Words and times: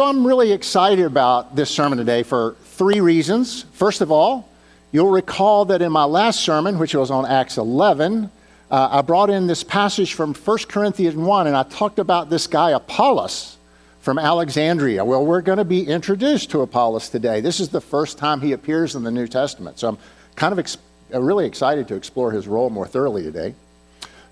so 0.00 0.06
I'm 0.06 0.26
really 0.26 0.52
excited 0.52 1.04
about 1.04 1.54
this 1.54 1.70
sermon 1.70 1.98
today 1.98 2.22
for 2.22 2.56
three 2.62 3.02
reasons. 3.02 3.66
First 3.74 4.00
of 4.00 4.10
all, 4.10 4.48
you'll 4.92 5.10
recall 5.10 5.66
that 5.66 5.82
in 5.82 5.92
my 5.92 6.04
last 6.04 6.40
sermon, 6.40 6.78
which 6.78 6.94
was 6.94 7.10
on 7.10 7.26
Acts 7.26 7.58
11, 7.58 8.30
uh, 8.70 8.88
I 8.90 9.02
brought 9.02 9.28
in 9.28 9.46
this 9.46 9.62
passage 9.62 10.14
from 10.14 10.32
1 10.32 10.58
Corinthians 10.70 11.16
1, 11.16 11.46
and 11.48 11.54
I 11.54 11.64
talked 11.64 11.98
about 11.98 12.30
this 12.30 12.46
guy, 12.46 12.70
Apollos 12.70 13.58
from 14.00 14.18
Alexandria. 14.18 15.04
Well, 15.04 15.26
we're 15.26 15.42
going 15.42 15.58
to 15.58 15.66
be 15.66 15.86
introduced 15.86 16.50
to 16.52 16.62
Apollos 16.62 17.10
today. 17.10 17.42
This 17.42 17.60
is 17.60 17.68
the 17.68 17.82
first 17.82 18.16
time 18.16 18.40
he 18.40 18.52
appears 18.52 18.94
in 18.94 19.02
the 19.02 19.10
New 19.10 19.26
Testament. 19.26 19.78
So 19.78 19.88
I'm 19.90 19.98
kind 20.34 20.54
of 20.54 20.58
ex- 20.58 20.78
really 21.10 21.44
excited 21.44 21.88
to 21.88 21.94
explore 21.94 22.32
his 22.32 22.48
role 22.48 22.70
more 22.70 22.86
thoroughly 22.86 23.22
today. 23.22 23.54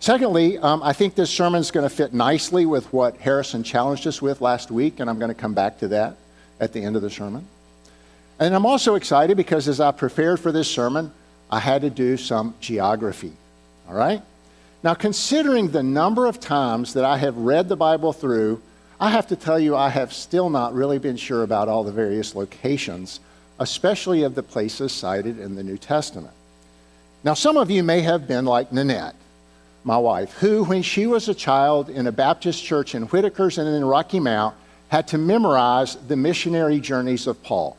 Secondly, 0.00 0.58
um, 0.58 0.82
I 0.82 0.92
think 0.92 1.14
this 1.14 1.30
sermon 1.30 1.60
is 1.60 1.70
going 1.70 1.88
to 1.88 1.94
fit 1.94 2.14
nicely 2.14 2.66
with 2.66 2.92
what 2.92 3.16
Harrison 3.16 3.62
challenged 3.62 4.06
us 4.06 4.22
with 4.22 4.40
last 4.40 4.70
week, 4.70 5.00
and 5.00 5.10
I'm 5.10 5.18
going 5.18 5.34
to 5.34 5.40
come 5.40 5.54
back 5.54 5.78
to 5.80 5.88
that 5.88 6.16
at 6.60 6.72
the 6.72 6.84
end 6.84 6.96
of 6.96 7.02
the 7.02 7.10
sermon. 7.10 7.46
And 8.38 8.54
I'm 8.54 8.66
also 8.66 8.94
excited 8.94 9.36
because 9.36 9.66
as 9.66 9.80
I 9.80 9.90
prepared 9.90 10.38
for 10.38 10.52
this 10.52 10.70
sermon, 10.70 11.12
I 11.50 11.58
had 11.58 11.82
to 11.82 11.90
do 11.90 12.16
some 12.16 12.54
geography. 12.60 13.32
All 13.88 13.94
right? 13.94 14.22
Now, 14.84 14.94
considering 14.94 15.70
the 15.70 15.82
number 15.82 16.26
of 16.26 16.38
times 16.38 16.94
that 16.94 17.04
I 17.04 17.16
have 17.18 17.36
read 17.36 17.68
the 17.68 17.76
Bible 17.76 18.12
through, 18.12 18.62
I 19.00 19.10
have 19.10 19.26
to 19.28 19.36
tell 19.36 19.58
you, 19.58 19.74
I 19.74 19.88
have 19.88 20.12
still 20.12 20.50
not 20.50 20.74
really 20.74 20.98
been 20.98 21.16
sure 21.16 21.42
about 21.42 21.68
all 21.68 21.82
the 21.82 21.92
various 21.92 22.36
locations, 22.36 23.18
especially 23.58 24.22
of 24.22 24.36
the 24.36 24.42
places 24.42 24.92
cited 24.92 25.40
in 25.40 25.56
the 25.56 25.64
New 25.64 25.78
Testament. 25.78 26.34
Now, 27.24 27.34
some 27.34 27.56
of 27.56 27.70
you 27.70 27.82
may 27.82 28.02
have 28.02 28.28
been 28.28 28.44
like 28.44 28.72
Nanette, 28.72 29.16
my 29.84 29.98
wife, 29.98 30.32
who, 30.34 30.64
when 30.64 30.82
she 30.82 31.06
was 31.06 31.28
a 31.28 31.34
child 31.34 31.88
in 31.88 32.06
a 32.06 32.12
Baptist 32.12 32.64
church 32.64 32.94
in 32.94 33.06
Whitakers 33.06 33.58
and 33.58 33.68
in 33.68 33.84
Rocky 33.84 34.20
Mount, 34.20 34.54
had 34.88 35.08
to 35.08 35.18
memorize 35.18 35.96
the 35.96 36.16
missionary 36.16 36.80
journeys 36.80 37.26
of 37.26 37.42
Paul. 37.42 37.76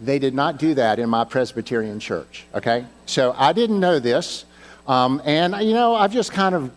They 0.00 0.18
did 0.18 0.34
not 0.34 0.58
do 0.58 0.74
that 0.74 0.98
in 0.98 1.08
my 1.10 1.24
Presbyterian 1.24 2.00
church, 2.00 2.44
okay? 2.54 2.86
So 3.06 3.34
I 3.36 3.52
didn't 3.52 3.80
know 3.80 3.98
this. 3.98 4.44
Um, 4.86 5.22
and, 5.24 5.54
you 5.64 5.74
know, 5.74 5.94
I've 5.94 6.12
just 6.12 6.32
kind 6.32 6.54
of, 6.54 6.72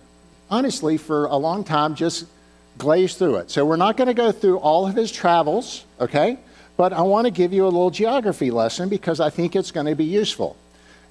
honestly, 0.49 0.97
for 0.97 1.25
a 1.25 1.35
long 1.35 1.63
time, 1.63 1.95
just 1.95 2.25
glazed 2.77 3.17
through 3.17 3.37
it. 3.37 3.51
So 3.51 3.65
we're 3.65 3.77
not 3.77 3.97
going 3.97 4.07
to 4.07 4.13
go 4.13 4.31
through 4.31 4.57
all 4.57 4.87
of 4.87 4.95
his 4.95 5.11
travels, 5.11 5.85
okay? 5.99 6.37
But 6.77 6.93
I 6.93 7.01
want 7.01 7.25
to 7.25 7.31
give 7.31 7.53
you 7.53 7.63
a 7.63 7.71
little 7.71 7.89
geography 7.89 8.51
lesson 8.51 8.89
because 8.89 9.19
I 9.19 9.29
think 9.29 9.55
it's 9.55 9.71
going 9.71 9.87
to 9.87 9.95
be 9.95 10.05
useful. 10.05 10.55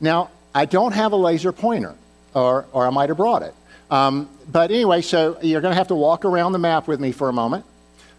Now, 0.01 0.31
I 0.55 0.67
don't 0.67 0.93
have 0.93 1.13
a 1.13 1.17
laser 1.17 1.53
pointer, 1.53 1.95
or, 2.35 2.67
or 2.73 2.87
I 2.87 2.91
might 2.91 3.09
have 3.09 3.17
brought 3.17 3.43
it. 3.43 3.55
Um, 3.91 4.29
but 4.51 4.71
anyway, 4.71 5.03
so 5.03 5.39
you're 5.43 5.61
going 5.61 5.73
to 5.73 5.77
have 5.77 5.89
to 5.89 5.95
walk 5.95 6.25
around 6.25 6.53
the 6.53 6.59
map 6.59 6.89
with 6.89 7.01
me 7.01 7.13
for 7.13 7.29
a 7.29 7.33
moment. 7.33 7.65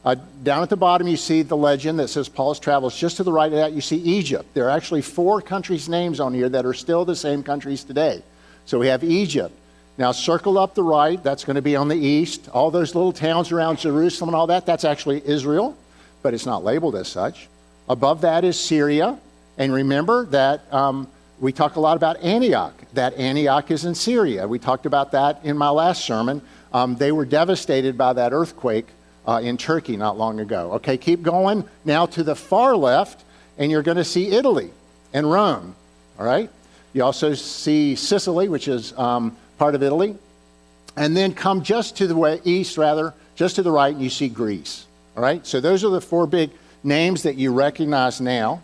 Uh, 0.03 0.15
down 0.43 0.61
at 0.61 0.69
the 0.69 0.77
bottom, 0.77 1.07
you 1.07 1.17
see 1.17 1.41
the 1.41 1.57
legend 1.57 1.97
that 1.97 2.09
says 2.09 2.29
Paul's 2.29 2.59
travels. 2.59 2.95
Just 2.95 3.17
to 3.17 3.23
the 3.23 3.31
right 3.31 3.51
of 3.51 3.57
that, 3.57 3.73
you 3.73 3.81
see 3.81 3.97
Egypt. 3.97 4.53
There 4.53 4.67
are 4.67 4.69
actually 4.69 5.01
four 5.01 5.41
countries' 5.41 5.89
names 5.89 6.19
on 6.19 6.33
here 6.33 6.47
that 6.49 6.65
are 6.65 6.75
still 6.75 7.05
the 7.05 7.15
same 7.15 7.41
countries 7.41 7.83
today. 7.83 8.21
So 8.65 8.77
we 8.77 8.87
have 8.87 9.03
Egypt. 9.03 9.53
Now, 9.97 10.11
circle 10.11 10.57
up 10.57 10.75
the 10.75 10.83
right, 10.83 11.21
that's 11.23 11.43
going 11.43 11.55
to 11.55 11.61
be 11.61 11.75
on 11.75 11.87
the 11.87 11.95
east. 11.95 12.49
All 12.49 12.69
those 12.69 12.93
little 12.93 13.13
towns 13.13 13.51
around 13.51 13.79
Jerusalem 13.79 14.29
and 14.29 14.35
all 14.35 14.47
that, 14.47 14.65
that's 14.65 14.83
actually 14.83 15.25
Israel, 15.25 15.75
but 16.21 16.33
it's 16.33 16.45
not 16.45 16.63
labeled 16.63 16.95
as 16.95 17.07
such. 17.07 17.47
Above 17.87 18.21
that 18.21 18.43
is 18.43 18.59
Syria. 18.59 19.17
And 19.57 19.73
remember 19.73 20.25
that 20.27 20.71
um, 20.71 21.07
we 21.39 21.51
talk 21.51 21.75
a 21.75 21.79
lot 21.79 21.97
about 21.97 22.17
Antioch, 22.21 22.73
that 22.93 23.13
Antioch 23.15 23.69
is 23.71 23.85
in 23.85 23.95
Syria. 23.95 24.47
We 24.47 24.59
talked 24.59 24.85
about 24.85 25.11
that 25.11 25.43
in 25.43 25.57
my 25.57 25.69
last 25.69 26.05
sermon. 26.05 26.41
Um, 26.73 26.95
they 26.95 27.11
were 27.11 27.25
devastated 27.25 27.97
by 27.97 28.13
that 28.13 28.33
earthquake 28.33 28.87
uh, 29.27 29.41
in 29.43 29.57
Turkey 29.57 29.97
not 29.97 30.17
long 30.17 30.39
ago. 30.39 30.73
Okay, 30.73 30.97
keep 30.97 31.21
going 31.21 31.67
now 31.83 32.05
to 32.07 32.23
the 32.23 32.35
far 32.35 32.75
left, 32.75 33.23
and 33.57 33.71
you're 33.71 33.83
going 33.83 33.97
to 33.97 34.05
see 34.05 34.29
Italy 34.29 34.71
and 35.13 35.29
Rome. 35.29 35.75
All 36.19 36.25
right? 36.25 36.49
You 36.93 37.03
also 37.03 37.33
see 37.33 37.95
Sicily, 37.95 38.47
which 38.47 38.67
is 38.67 38.97
um, 38.97 39.35
part 39.57 39.75
of 39.75 39.83
Italy. 39.83 40.15
And 40.95 41.15
then 41.15 41.33
come 41.33 41.61
just 41.61 41.97
to 41.97 42.07
the 42.07 42.15
way, 42.15 42.39
east, 42.45 42.77
rather, 42.77 43.13
just 43.35 43.57
to 43.57 43.63
the 43.63 43.71
right, 43.71 43.93
and 43.93 44.01
you 44.01 44.09
see 44.09 44.29
Greece. 44.29 44.85
All 45.17 45.23
right? 45.23 45.45
So 45.45 45.59
those 45.59 45.83
are 45.83 45.89
the 45.89 45.99
four 45.99 46.25
big 46.25 46.51
names 46.83 47.23
that 47.23 47.35
you 47.35 47.51
recognize 47.51 48.21
now. 48.21 48.61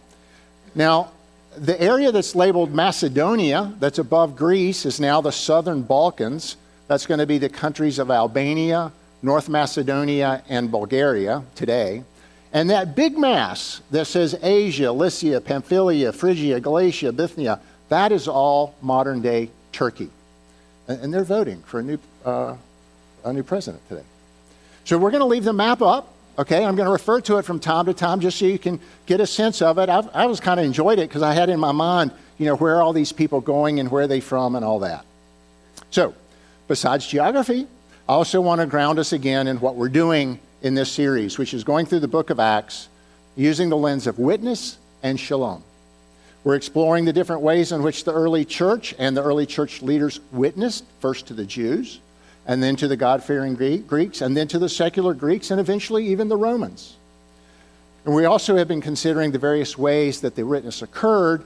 Now, 0.74 1.12
the 1.58 1.80
area 1.82 2.12
that's 2.12 2.36
labeled 2.36 2.74
Macedonia, 2.74 3.74
that's 3.80 4.00
above 4.00 4.36
Greece, 4.36 4.86
is 4.86 5.00
now 5.00 5.22
the 5.22 5.32
southern 5.32 5.82
Balkans. 5.82 6.58
That's 6.88 7.06
going 7.06 7.20
to 7.20 7.26
be 7.26 7.38
the 7.38 7.50
countries 7.50 8.00
of 8.00 8.10
Albania, 8.10 8.92
North 9.22 9.50
Macedonia, 9.50 10.44
and 10.50 10.72
Bulgaria 10.72 11.44
today. 11.56 12.04
And 12.54 12.70
that 12.70 12.96
big 12.96 13.18
mass 13.18 13.82
that 13.92 14.08
says 14.08 14.38
Asia, 14.42 14.92
Lycia, 14.92 15.40
Pamphylia, 15.40 16.12
Phrygia, 16.12 16.60
Galatia, 16.60 17.12
Bithynia, 17.12 17.60
that 17.90 18.12
is 18.12 18.28
all 18.28 18.76
modern 18.82 19.22
day 19.22 19.50
Turkey. 19.72 20.10
And 20.88 21.14
they're 21.14 21.24
voting 21.24 21.62
for 21.64 21.80
a 21.80 21.84
new, 21.84 22.00
uh, 22.26 22.56
a 23.24 23.34
new 23.34 23.44
president 23.44 23.88
today. 23.88 24.04
So 24.84 24.98
we're 24.98 25.12
going 25.12 25.22
to 25.22 25.28
leave 25.28 25.44
the 25.44 25.54
map 25.54 25.82
up. 25.82 26.14
Okay, 26.42 26.66
I'm 26.66 26.76
going 26.76 26.88
to 26.88 26.92
refer 26.92 27.22
to 27.22 27.38
it 27.38 27.46
from 27.46 27.60
time 27.60 27.86
to 27.86 27.94
time 27.94 28.20
just 28.20 28.40
so 28.40 28.46
you 28.46 28.58
can 28.58 28.80
get 29.06 29.20
a 29.20 29.28
sense 29.28 29.62
of 29.62 29.78
it. 29.78 29.90
I've, 29.90 30.10
i 30.12 30.26
was 30.26 30.40
kind 30.40 30.60
of 30.60 30.66
enjoyed 30.66 30.98
it 30.98 31.08
because 31.08 31.22
I 31.22 31.36
had 31.36 31.52
in 31.52 31.60
my 31.60 31.72
mind, 31.72 32.10
you 32.40 32.48
know, 32.48 32.56
where 32.56 32.78
are 32.78 32.82
all 32.82 32.94
these 32.94 33.12
people 33.12 33.42
going 33.42 33.80
and 33.80 33.92
where 33.92 34.06
are 34.06 34.08
they 34.08 34.22
from 34.22 34.56
and 34.56 34.66
all 34.66 34.80
that. 34.80 35.06
So, 35.92 36.16
besides 36.68 37.06
geography, 37.06 37.68
I 38.10 38.14
also 38.14 38.42
want 38.42 38.60
to 38.60 38.66
ground 38.66 38.98
us 38.98 39.14
again 39.14 39.46
in 39.46 39.60
what 39.60 39.76
we're 39.76 39.88
doing 39.88 40.40
in 40.64 40.74
this 40.74 40.92
series, 40.92 41.38
which 41.38 41.54
is 41.54 41.64
going 41.64 41.86
through 41.86 42.00
the 42.00 42.08
book 42.08 42.32
of 42.32 42.40
Acts 42.40 42.88
using 43.36 43.70
the 43.70 43.78
lens 43.78 44.08
of 44.08 44.18
witness 44.18 44.80
and 45.04 45.20
shalom. 45.20 45.64
We're 46.44 46.56
exploring 46.56 47.06
the 47.06 47.14
different 47.14 47.44
ways 47.44 47.72
in 47.72 47.84
which 47.84 48.04
the 48.04 48.14
early 48.14 48.46
church 48.46 48.96
and 48.98 49.16
the 49.16 49.22
early 49.22 49.46
church 49.46 49.84
leaders 49.84 50.20
witnessed, 50.32 50.86
first 51.02 51.28
to 51.28 51.36
the 51.36 51.46
Jews, 51.46 52.00
and 52.46 52.62
then 52.62 52.76
to 52.78 52.88
the 52.88 52.98
God 52.98 53.24
fearing 53.24 53.56
Greeks, 53.56 54.22
and 54.22 54.36
then 54.36 54.48
to 54.50 54.60
the 54.60 54.70
secular 54.70 55.14
Greeks, 55.14 55.52
and 55.52 55.60
eventually 55.60 56.08
even 56.08 56.28
the 56.28 56.38
Romans. 56.38 56.96
And 58.06 58.16
we 58.16 58.26
also 58.26 58.56
have 58.56 58.68
been 58.68 58.82
considering 58.82 59.32
the 59.32 59.40
various 59.40 59.78
ways 59.78 60.22
that 60.22 60.36
the 60.36 60.44
witness 60.44 60.82
occurred. 60.82 61.44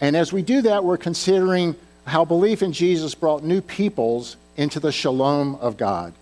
And 0.00 0.16
as 0.16 0.32
we 0.32 0.42
do 0.42 0.62
that, 0.62 0.82
we're 0.82 0.96
considering 0.96 1.76
how 2.06 2.24
belief 2.24 2.62
in 2.62 2.72
Jesus 2.72 3.14
brought 3.14 3.44
new 3.44 3.60
peoples 3.60 4.36
into 4.56 4.80
the 4.80 4.90
shalom 4.90 5.54
of 5.56 5.76
God. 5.76 6.12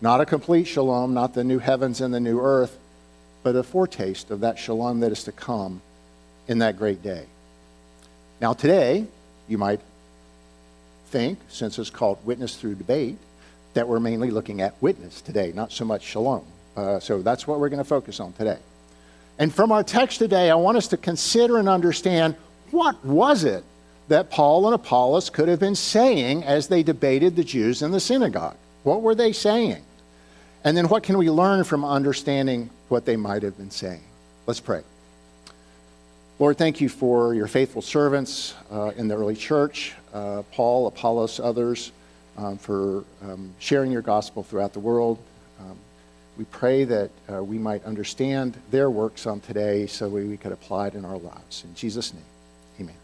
Not 0.00 0.20
a 0.20 0.26
complete 0.26 0.66
shalom, 0.66 1.12
not 1.12 1.34
the 1.34 1.44
new 1.44 1.58
heavens 1.58 2.00
and 2.00 2.14
the 2.14 2.20
new 2.20 2.40
earth, 2.40 2.78
but 3.42 3.54
a 3.56 3.62
foretaste 3.62 4.30
of 4.30 4.40
that 4.40 4.58
shalom 4.58 5.00
that 5.00 5.12
is 5.12 5.24
to 5.24 5.32
come 5.32 5.82
in 6.48 6.58
that 6.58 6.78
great 6.78 7.02
day. 7.02 7.26
Now, 8.40 8.54
today, 8.54 9.06
you 9.48 9.58
might 9.58 9.80
think, 11.08 11.38
since 11.48 11.78
it's 11.78 11.90
called 11.90 12.24
Witness 12.24 12.56
Through 12.56 12.76
Debate, 12.76 13.18
that 13.76 13.86
we're 13.86 14.00
mainly 14.00 14.30
looking 14.30 14.62
at 14.62 14.74
witness 14.80 15.20
today, 15.20 15.52
not 15.54 15.70
so 15.70 15.84
much 15.84 16.02
shalom. 16.02 16.44
Uh, 16.76 16.98
so 16.98 17.22
that's 17.22 17.46
what 17.46 17.60
we're 17.60 17.68
going 17.68 17.78
to 17.78 17.84
focus 17.84 18.20
on 18.20 18.32
today. 18.32 18.58
And 19.38 19.54
from 19.54 19.70
our 19.70 19.84
text 19.84 20.18
today, 20.18 20.50
I 20.50 20.54
want 20.54 20.78
us 20.78 20.88
to 20.88 20.96
consider 20.96 21.58
and 21.58 21.68
understand 21.68 22.36
what 22.70 23.02
was 23.04 23.44
it 23.44 23.62
that 24.08 24.30
Paul 24.30 24.66
and 24.66 24.74
Apollos 24.74 25.30
could 25.30 25.48
have 25.48 25.60
been 25.60 25.74
saying 25.74 26.42
as 26.44 26.68
they 26.68 26.82
debated 26.82 27.36
the 27.36 27.44
Jews 27.44 27.82
in 27.82 27.90
the 27.90 28.00
synagogue? 28.00 28.56
What 28.82 29.02
were 29.02 29.14
they 29.14 29.32
saying? 29.32 29.82
And 30.64 30.76
then 30.76 30.88
what 30.88 31.02
can 31.02 31.18
we 31.18 31.28
learn 31.28 31.64
from 31.64 31.84
understanding 31.84 32.70
what 32.88 33.04
they 33.04 33.16
might 33.16 33.42
have 33.42 33.56
been 33.56 33.70
saying? 33.70 34.02
Let's 34.46 34.60
pray. 34.60 34.82
Lord, 36.38 36.56
thank 36.56 36.80
you 36.80 36.88
for 36.88 37.34
your 37.34 37.46
faithful 37.46 37.82
servants 37.82 38.54
uh, 38.70 38.92
in 38.96 39.08
the 39.08 39.16
early 39.16 39.36
church, 39.36 39.94
uh, 40.12 40.42
Paul, 40.52 40.86
Apollos, 40.86 41.40
others, 41.40 41.92
um, 42.36 42.58
for 42.58 43.04
um, 43.22 43.52
sharing 43.58 43.90
your 43.90 44.02
gospel 44.02 44.42
throughout 44.42 44.72
the 44.72 44.80
world. 44.80 45.18
Um, 45.60 45.76
we 46.36 46.44
pray 46.44 46.84
that 46.84 47.10
uh, 47.32 47.42
we 47.42 47.58
might 47.58 47.84
understand 47.84 48.56
their 48.70 48.90
works 48.90 49.26
on 49.26 49.40
today 49.40 49.86
so 49.86 50.08
we, 50.08 50.24
we 50.24 50.36
could 50.36 50.52
apply 50.52 50.88
it 50.88 50.94
in 50.94 51.04
our 51.04 51.16
lives. 51.16 51.64
In 51.64 51.74
Jesus' 51.74 52.12
name, 52.12 52.22
amen. 52.80 52.96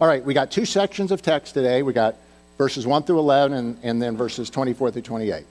All 0.00 0.08
right, 0.08 0.24
we 0.24 0.34
got 0.34 0.50
two 0.50 0.64
sections 0.64 1.12
of 1.12 1.22
text 1.22 1.54
today. 1.54 1.82
We 1.82 1.92
got 1.92 2.16
verses 2.58 2.86
1 2.86 3.02
through 3.04 3.18
11 3.18 3.56
and, 3.56 3.78
and 3.82 4.02
then 4.02 4.16
verses 4.16 4.48
24 4.50 4.90
through 4.92 5.02
28. 5.02 5.44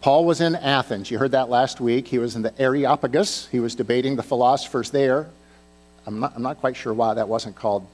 Paul 0.00 0.26
was 0.26 0.40
in 0.40 0.54
Athens. 0.56 1.10
You 1.10 1.18
heard 1.18 1.30
that 1.30 1.48
last 1.48 1.80
week. 1.80 2.06
He 2.08 2.18
was 2.18 2.36
in 2.36 2.42
the 2.42 2.52
Areopagus. 2.60 3.46
He 3.46 3.60
was 3.60 3.74
debating 3.74 4.16
the 4.16 4.22
philosophers 4.22 4.90
there. 4.90 5.28
I'm 6.06 6.20
not, 6.20 6.34
I'm 6.36 6.42
not 6.42 6.58
quite 6.58 6.76
sure 6.76 6.92
why 6.92 7.14
that 7.14 7.28
wasn't 7.28 7.56
called 7.56 7.86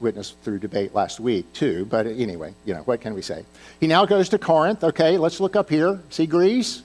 witness 0.00 0.34
through 0.42 0.58
debate 0.58 0.94
last 0.94 1.20
week, 1.20 1.52
too, 1.52 1.86
but 1.86 2.06
anyway, 2.06 2.54
you 2.64 2.74
know, 2.74 2.80
what 2.82 3.00
can 3.00 3.14
we 3.14 3.22
say? 3.22 3.44
He 3.80 3.86
now 3.86 4.04
goes 4.06 4.28
to 4.30 4.38
Corinth. 4.38 4.84
Okay, 4.84 5.18
let's 5.18 5.40
look 5.40 5.56
up 5.56 5.70
here. 5.70 6.00
See 6.10 6.26
Greece? 6.26 6.82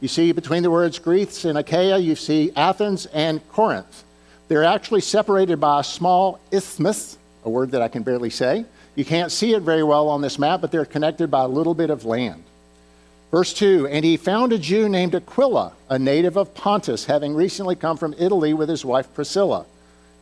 You 0.00 0.08
see 0.08 0.32
between 0.32 0.62
the 0.62 0.70
words 0.70 0.98
Greece 0.98 1.44
and 1.44 1.56
Achaia, 1.56 1.98
you 1.98 2.14
see 2.14 2.52
Athens 2.56 3.06
and 3.06 3.46
Corinth. 3.48 4.04
They're 4.48 4.64
actually 4.64 5.00
separated 5.00 5.60
by 5.60 5.80
a 5.80 5.84
small 5.84 6.40
isthmus, 6.50 7.16
a 7.44 7.50
word 7.50 7.70
that 7.70 7.82
I 7.82 7.88
can 7.88 8.02
barely 8.02 8.30
say. 8.30 8.64
You 8.94 9.04
can't 9.04 9.32
see 9.32 9.54
it 9.54 9.62
very 9.62 9.82
well 9.82 10.08
on 10.08 10.20
this 10.20 10.38
map, 10.38 10.60
but 10.60 10.70
they're 10.70 10.84
connected 10.84 11.30
by 11.30 11.44
a 11.44 11.48
little 11.48 11.74
bit 11.74 11.90
of 11.90 12.04
land. 12.04 12.44
Verse 13.30 13.52
2 13.54 13.88
And 13.88 14.04
he 14.04 14.16
found 14.16 14.52
a 14.52 14.58
Jew 14.58 14.88
named 14.88 15.14
Aquila, 15.14 15.72
a 15.88 15.98
native 15.98 16.36
of 16.36 16.54
Pontus, 16.54 17.06
having 17.06 17.34
recently 17.34 17.74
come 17.74 17.96
from 17.96 18.14
Italy 18.18 18.54
with 18.54 18.68
his 18.68 18.84
wife 18.84 19.12
Priscilla, 19.14 19.66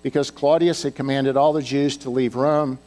because 0.03 0.31
Claudius 0.31 0.83
had 0.83 0.95
commanded 0.95 1.37
all 1.37 1.53
the 1.53 1.63
Jews 1.63 1.97
to 1.99 2.11
leave 2.11 2.35
Rome. 2.35 2.79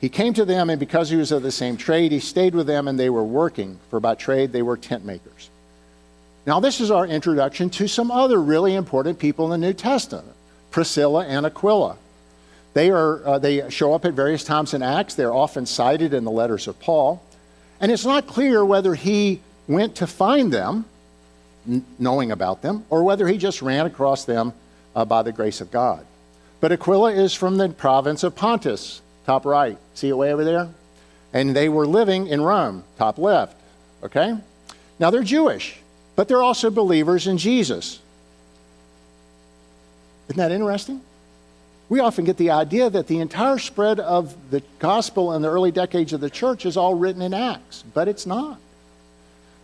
He 0.00 0.08
came 0.08 0.34
to 0.34 0.44
them, 0.44 0.68
and 0.68 0.80
because 0.80 1.10
he 1.10 1.16
was 1.16 1.32
of 1.32 1.42
the 1.42 1.52
same 1.52 1.76
trade, 1.76 2.12
he 2.12 2.20
stayed 2.20 2.54
with 2.54 2.66
them, 2.66 2.88
and 2.88 2.98
they 2.98 3.10
were 3.10 3.24
working, 3.24 3.78
for 3.88 4.00
by 4.00 4.14
trade 4.14 4.52
they 4.52 4.62
were 4.62 4.76
tent 4.76 5.04
makers. 5.04 5.48
Now, 6.44 6.58
this 6.60 6.80
is 6.80 6.90
our 6.90 7.06
introduction 7.06 7.70
to 7.70 7.86
some 7.86 8.10
other 8.10 8.40
really 8.40 8.74
important 8.74 9.18
people 9.18 9.52
in 9.52 9.60
the 9.60 9.66
New 9.66 9.72
Testament 9.72 10.26
Priscilla 10.70 11.24
and 11.26 11.46
Aquila. 11.46 11.96
They, 12.74 12.90
are, 12.90 13.24
uh, 13.26 13.38
they 13.38 13.68
show 13.70 13.92
up 13.92 14.04
at 14.04 14.14
various 14.14 14.44
times 14.44 14.74
in 14.74 14.82
Acts. 14.82 15.14
They're 15.14 15.32
often 15.32 15.66
cited 15.66 16.14
in 16.14 16.24
the 16.24 16.30
letters 16.30 16.66
of 16.66 16.80
Paul. 16.80 17.22
And 17.80 17.92
it's 17.92 18.06
not 18.06 18.26
clear 18.26 18.64
whether 18.64 18.94
he 18.94 19.40
went 19.68 19.96
to 19.96 20.06
find 20.06 20.52
them, 20.52 20.86
n- 21.68 21.84
knowing 21.98 22.32
about 22.32 22.62
them, 22.62 22.84
or 22.88 23.04
whether 23.04 23.28
he 23.28 23.36
just 23.36 23.60
ran 23.60 23.84
across 23.84 24.24
them 24.24 24.54
uh, 24.96 25.04
by 25.04 25.22
the 25.22 25.32
grace 25.32 25.60
of 25.60 25.70
God. 25.70 26.04
But 26.62 26.70
Aquila 26.70 27.10
is 27.12 27.34
from 27.34 27.56
the 27.56 27.68
province 27.70 28.22
of 28.22 28.36
Pontus, 28.36 29.02
top 29.26 29.44
right. 29.44 29.76
See 29.94 30.08
it 30.08 30.16
way 30.16 30.32
over 30.32 30.44
there? 30.44 30.68
And 31.32 31.56
they 31.56 31.68
were 31.68 31.88
living 31.88 32.28
in 32.28 32.40
Rome, 32.40 32.84
top 32.98 33.18
left. 33.18 33.56
Okay? 34.04 34.38
Now 35.00 35.10
they're 35.10 35.24
Jewish, 35.24 35.80
but 36.14 36.28
they're 36.28 36.42
also 36.42 36.70
believers 36.70 37.26
in 37.26 37.36
Jesus. 37.36 37.98
Isn't 40.28 40.38
that 40.38 40.52
interesting? 40.52 41.00
We 41.88 41.98
often 41.98 42.24
get 42.24 42.36
the 42.36 42.52
idea 42.52 42.88
that 42.88 43.08
the 43.08 43.18
entire 43.18 43.58
spread 43.58 43.98
of 43.98 44.36
the 44.52 44.62
gospel 44.78 45.32
in 45.32 45.42
the 45.42 45.50
early 45.50 45.72
decades 45.72 46.12
of 46.12 46.20
the 46.20 46.30
church 46.30 46.64
is 46.64 46.76
all 46.76 46.94
written 46.94 47.22
in 47.22 47.34
Acts, 47.34 47.82
but 47.92 48.06
it's 48.06 48.24
not. 48.24 48.60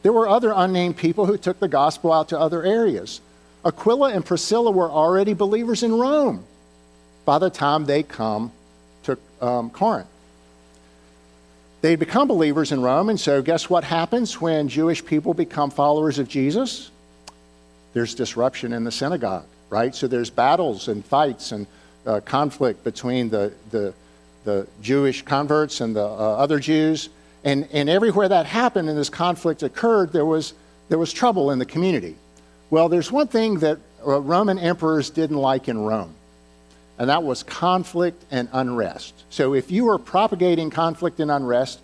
There 0.02 0.12
were 0.12 0.28
other 0.28 0.52
unnamed 0.52 0.96
people 0.96 1.26
who 1.26 1.38
took 1.38 1.60
the 1.60 1.68
gospel 1.68 2.12
out 2.12 2.30
to 2.30 2.40
other 2.40 2.64
areas. 2.64 3.20
Aquila 3.64 4.12
and 4.14 4.26
Priscilla 4.26 4.72
were 4.72 4.90
already 4.90 5.32
believers 5.32 5.84
in 5.84 5.94
Rome 5.94 6.44
by 7.28 7.38
the 7.38 7.50
time 7.50 7.84
they 7.84 8.02
come 8.02 8.50
to 9.02 9.18
um, 9.42 9.68
Corinth. 9.68 10.08
They 11.82 11.94
become 11.94 12.26
believers 12.26 12.72
in 12.72 12.80
Rome, 12.80 13.10
and 13.10 13.20
so 13.20 13.42
guess 13.42 13.68
what 13.68 13.84
happens 13.84 14.40
when 14.40 14.70
Jewish 14.70 15.04
people 15.04 15.34
become 15.34 15.70
followers 15.70 16.18
of 16.18 16.26
Jesus? 16.26 16.90
There's 17.92 18.14
disruption 18.14 18.72
in 18.72 18.82
the 18.82 18.90
synagogue, 18.90 19.44
right? 19.68 19.94
So 19.94 20.08
there's 20.08 20.30
battles 20.30 20.88
and 20.88 21.04
fights 21.04 21.52
and 21.52 21.66
uh, 22.06 22.20
conflict 22.24 22.82
between 22.82 23.28
the, 23.28 23.52
the, 23.72 23.92
the 24.44 24.66
Jewish 24.80 25.20
converts 25.20 25.82
and 25.82 25.94
the 25.94 26.06
uh, 26.06 26.44
other 26.44 26.58
Jews. 26.58 27.10
And, 27.44 27.68
and 27.74 27.90
everywhere 27.90 28.30
that 28.30 28.46
happened 28.46 28.88
and 28.88 28.96
this 28.96 29.10
conflict 29.10 29.62
occurred, 29.62 30.14
there 30.14 30.24
was, 30.24 30.54
there 30.88 30.98
was 30.98 31.12
trouble 31.12 31.50
in 31.50 31.58
the 31.58 31.66
community. 31.66 32.16
Well, 32.70 32.88
there's 32.88 33.12
one 33.12 33.28
thing 33.28 33.58
that 33.58 33.76
uh, 34.06 34.18
Roman 34.18 34.58
emperors 34.58 35.10
didn't 35.10 35.36
like 35.36 35.68
in 35.68 35.76
Rome, 35.78 36.14
and 36.98 37.08
that 37.08 37.22
was 37.22 37.42
conflict 37.42 38.24
and 38.30 38.48
unrest. 38.52 39.14
So 39.30 39.54
if 39.54 39.70
you 39.70 39.84
were 39.84 39.98
propagating 39.98 40.70
conflict 40.70 41.20
and 41.20 41.30
unrest, 41.30 41.80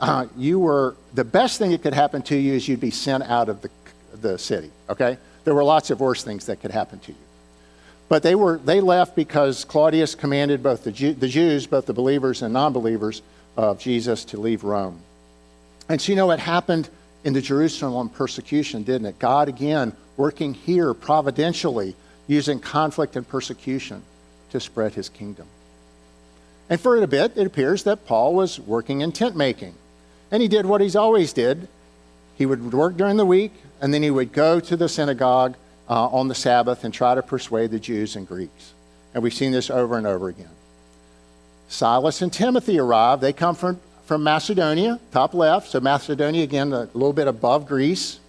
uh, 0.00 0.26
you 0.36 0.58
were 0.58 0.96
the 1.14 1.24
best 1.24 1.58
thing 1.58 1.70
that 1.70 1.82
could 1.82 1.94
happen 1.94 2.22
to 2.22 2.36
you 2.36 2.54
is 2.54 2.66
you'd 2.66 2.80
be 2.80 2.90
sent 2.90 3.24
out 3.24 3.48
of 3.48 3.62
the, 3.62 3.70
the 4.20 4.38
city. 4.38 4.70
Okay, 4.88 5.18
there 5.44 5.54
were 5.54 5.64
lots 5.64 5.90
of 5.90 6.00
worse 6.00 6.24
things 6.24 6.46
that 6.46 6.60
could 6.60 6.70
happen 6.70 6.98
to 7.00 7.12
you, 7.12 7.18
but 8.08 8.22
they 8.22 8.34
were 8.34 8.58
they 8.58 8.80
left 8.80 9.14
because 9.14 9.64
Claudius 9.64 10.14
commanded 10.14 10.62
both 10.62 10.84
the, 10.84 10.92
Jew, 10.92 11.14
the 11.14 11.28
Jews, 11.28 11.66
both 11.66 11.86
the 11.86 11.94
believers 11.94 12.42
and 12.42 12.52
non-believers, 12.52 13.22
of 13.56 13.78
Jesus 13.78 14.24
to 14.26 14.40
leave 14.40 14.64
Rome. 14.64 15.00
And 15.88 16.00
so, 16.00 16.12
you 16.12 16.16
know, 16.16 16.26
what 16.26 16.40
happened 16.40 16.88
in 17.24 17.32
the 17.32 17.40
Jerusalem 17.40 18.08
persecution, 18.08 18.82
didn't 18.82 19.06
it? 19.06 19.18
God, 19.18 19.48
again, 19.48 19.92
working 20.16 20.54
here 20.54 20.94
providentially, 20.94 21.94
using 22.26 22.58
conflict 22.58 23.16
and 23.16 23.28
persecution 23.28 24.02
to 24.54 24.60
spread 24.60 24.94
his 24.94 25.08
kingdom. 25.08 25.48
And 26.70 26.80
for 26.80 26.96
a 26.96 27.06
bit, 27.08 27.32
it 27.36 27.44
appears 27.44 27.82
that 27.82 28.06
Paul 28.06 28.34
was 28.34 28.60
working 28.60 29.00
in 29.00 29.10
tent 29.10 29.34
making. 29.34 29.74
And 30.30 30.40
he 30.40 30.48
did 30.48 30.64
what 30.64 30.80
he's 30.80 30.94
always 30.94 31.32
did. 31.32 31.66
He 32.36 32.46
would 32.46 32.72
work 32.72 32.96
during 32.96 33.16
the 33.16 33.26
week, 33.26 33.52
and 33.80 33.92
then 33.92 34.04
he 34.04 34.12
would 34.12 34.32
go 34.32 34.60
to 34.60 34.76
the 34.76 34.88
synagogue 34.88 35.56
uh, 35.90 36.06
on 36.06 36.28
the 36.28 36.36
Sabbath 36.36 36.84
and 36.84 36.94
try 36.94 37.16
to 37.16 37.22
persuade 37.22 37.72
the 37.72 37.80
Jews 37.80 38.14
and 38.14 38.28
Greeks. 38.28 38.74
And 39.12 39.24
we've 39.24 39.34
seen 39.34 39.50
this 39.50 39.70
over 39.70 39.98
and 39.98 40.06
over 40.06 40.28
again. 40.28 40.48
Silas 41.68 42.22
and 42.22 42.32
Timothy 42.32 42.78
arrive. 42.78 43.20
They 43.20 43.32
come 43.32 43.56
from, 43.56 43.80
from 44.06 44.22
Macedonia, 44.22 45.00
top 45.10 45.34
left. 45.34 45.68
So, 45.68 45.80
Macedonia, 45.80 46.44
again, 46.44 46.72
a 46.72 46.88
little 46.94 47.12
bit 47.12 47.26
above 47.26 47.66
Greece. 47.66 48.20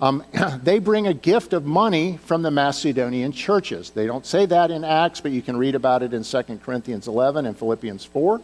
Um, 0.00 0.24
they 0.62 0.78
bring 0.78 1.06
a 1.06 1.14
gift 1.14 1.52
of 1.52 1.64
money 1.64 2.18
from 2.24 2.42
the 2.42 2.50
Macedonian 2.50 3.32
churches. 3.32 3.90
They 3.90 4.06
don't 4.06 4.26
say 4.26 4.46
that 4.46 4.70
in 4.70 4.84
Acts, 4.84 5.20
but 5.20 5.32
you 5.32 5.42
can 5.42 5.56
read 5.56 5.74
about 5.74 6.02
it 6.02 6.14
in 6.14 6.22
2 6.22 6.42
Corinthians 6.64 7.08
11 7.08 7.46
and 7.46 7.56
Philippians 7.56 8.04
4. 8.04 8.40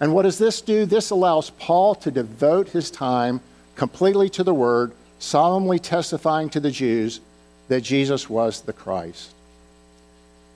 And 0.00 0.12
what 0.12 0.22
does 0.22 0.38
this 0.38 0.60
do? 0.60 0.86
This 0.86 1.10
allows 1.10 1.50
Paul 1.50 1.94
to 1.96 2.10
devote 2.10 2.68
his 2.68 2.90
time 2.90 3.40
completely 3.76 4.28
to 4.30 4.44
the 4.44 4.54
word, 4.54 4.92
solemnly 5.18 5.78
testifying 5.78 6.50
to 6.50 6.60
the 6.60 6.70
Jews 6.70 7.20
that 7.68 7.80
Jesus 7.80 8.28
was 8.28 8.60
the 8.60 8.72
Christ. 8.72 9.30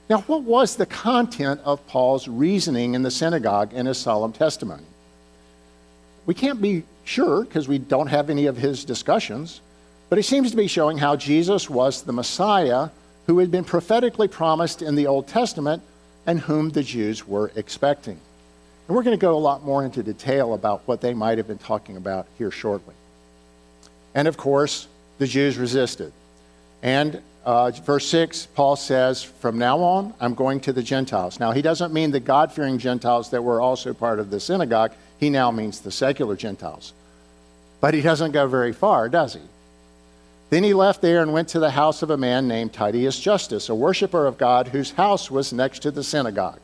Now, 0.09 0.21
what 0.21 0.41
was 0.41 0.75
the 0.75 0.85
content 0.85 1.61
of 1.63 1.85
Paul's 1.87 2.27
reasoning 2.27 2.95
in 2.95 3.03
the 3.03 3.11
synagogue 3.11 3.73
in 3.73 3.85
his 3.85 3.97
solemn 3.97 4.33
testimony? 4.33 4.83
We 6.25 6.33
can't 6.33 6.61
be 6.61 6.83
sure 7.03 7.43
because 7.43 7.67
we 7.67 7.77
don't 7.77 8.07
have 8.07 8.29
any 8.29 8.47
of 8.47 8.57
his 8.57 8.85
discussions, 8.85 9.61
but 10.09 10.17
he 10.17 10.23
seems 10.23 10.51
to 10.51 10.57
be 10.57 10.67
showing 10.67 10.97
how 10.97 11.15
Jesus 11.15 11.69
was 11.69 12.01
the 12.01 12.13
Messiah 12.13 12.89
who 13.27 13.39
had 13.39 13.51
been 13.51 13.63
prophetically 13.63 14.27
promised 14.27 14.81
in 14.81 14.95
the 14.95 15.07
Old 15.07 15.27
Testament 15.27 15.83
and 16.25 16.39
whom 16.39 16.71
the 16.71 16.83
Jews 16.83 17.27
were 17.27 17.51
expecting. 17.55 18.19
And 18.87 18.95
we're 18.95 19.03
going 19.03 19.17
to 19.17 19.21
go 19.21 19.35
a 19.35 19.37
lot 19.37 19.63
more 19.63 19.85
into 19.85 20.01
detail 20.01 20.55
about 20.55 20.81
what 20.87 20.99
they 20.99 21.13
might 21.13 21.37
have 21.37 21.47
been 21.47 21.59
talking 21.59 21.95
about 21.95 22.25
here 22.39 22.49
shortly. 22.49 22.95
And 24.15 24.27
of 24.27 24.35
course, 24.35 24.87
the 25.19 25.27
Jews 25.27 25.57
resisted. 25.59 26.11
And 26.81 27.21
uh, 27.45 27.69
verse 27.71 28.07
6, 28.07 28.47
Paul 28.55 28.75
says, 28.75 29.21
From 29.21 29.59
now 29.59 29.79
on, 29.79 30.13
I'm 30.19 30.33
going 30.33 30.59
to 30.61 30.73
the 30.73 30.81
Gentiles. 30.81 31.39
Now, 31.39 31.51
he 31.51 31.61
doesn't 31.61 31.93
mean 31.93 32.09
the 32.09 32.19
God 32.19 32.51
fearing 32.51 32.79
Gentiles 32.79 33.29
that 33.29 33.43
were 33.43 33.61
also 33.61 33.93
part 33.93 34.19
of 34.19 34.31
the 34.31 34.39
synagogue. 34.39 34.93
He 35.19 35.29
now 35.29 35.51
means 35.51 35.81
the 35.81 35.91
secular 35.91 36.35
Gentiles. 36.35 36.93
But 37.81 37.93
he 37.93 38.01
doesn't 38.01 38.31
go 38.31 38.47
very 38.47 38.73
far, 38.73 39.07
does 39.07 39.35
he? 39.35 39.41
Then 40.49 40.63
he 40.63 40.73
left 40.73 41.01
there 41.01 41.21
and 41.21 41.31
went 41.31 41.49
to 41.49 41.59
the 41.59 41.69
house 41.69 42.01
of 42.01 42.09
a 42.09 42.17
man 42.17 42.47
named 42.47 42.73
Titius 42.73 43.19
Justus, 43.19 43.69
a 43.69 43.75
worshiper 43.75 44.25
of 44.25 44.37
God 44.37 44.69
whose 44.69 44.91
house 44.91 45.29
was 45.29 45.53
next 45.53 45.79
to 45.79 45.91
the 45.91 46.03
synagogue. 46.03 46.59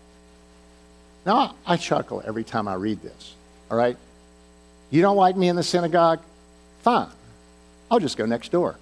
Now, 1.26 1.56
I 1.66 1.78
chuckle 1.78 2.24
every 2.26 2.44
time 2.44 2.68
I 2.68 2.76
read 2.76 3.02
this, 3.02 3.34
all 3.70 3.78
right? 3.78 3.98
You 4.92 5.02
don't 5.02 5.18
like 5.18 5.36
me 5.36 5.50
in 5.50 5.56
the 5.56 5.64
synagogue? 5.64 6.20
Fine. 6.82 7.10
I'll 7.90 8.00
just 8.00 8.18
go 8.18 8.26
next 8.26 8.52
door. 8.52 8.76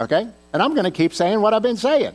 Okay? 0.00 0.26
And 0.52 0.62
I'm 0.62 0.74
going 0.74 0.84
to 0.84 0.90
keep 0.90 1.14
saying 1.14 1.40
what 1.40 1.54
I've 1.54 1.62
been 1.62 1.76
saying. 1.76 2.12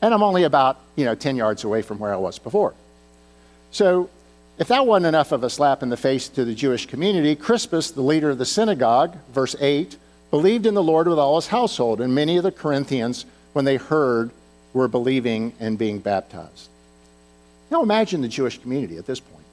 And 0.00 0.14
I'm 0.14 0.22
only 0.22 0.44
about, 0.44 0.78
you 0.96 1.04
know, 1.04 1.14
10 1.14 1.36
yards 1.36 1.64
away 1.64 1.82
from 1.82 1.98
where 1.98 2.12
I 2.12 2.16
was 2.16 2.38
before. 2.38 2.74
So, 3.70 4.10
if 4.58 4.68
that 4.68 4.86
wasn't 4.86 5.06
enough 5.06 5.32
of 5.32 5.44
a 5.44 5.50
slap 5.50 5.82
in 5.82 5.88
the 5.88 5.96
face 5.96 6.28
to 6.30 6.44
the 6.44 6.54
Jewish 6.54 6.86
community, 6.86 7.34
Crispus, 7.34 7.90
the 7.90 8.02
leader 8.02 8.30
of 8.30 8.38
the 8.38 8.44
synagogue, 8.44 9.16
verse 9.32 9.56
8, 9.58 9.96
believed 10.32 10.64
in 10.64 10.72
the 10.72 10.82
Lord 10.82 11.06
with 11.06 11.18
all 11.18 11.36
his 11.36 11.46
household, 11.46 12.00
and 12.00 12.14
many 12.14 12.38
of 12.38 12.42
the 12.42 12.50
Corinthians, 12.50 13.26
when 13.52 13.66
they 13.66 13.76
heard, 13.76 14.30
were 14.72 14.88
believing 14.88 15.52
and 15.60 15.78
being 15.78 15.98
baptized. 15.98 16.68
Now 17.70 17.82
imagine 17.82 18.22
the 18.22 18.28
Jewish 18.28 18.58
community 18.58 18.96
at 18.96 19.06
this 19.06 19.20
point, 19.20 19.44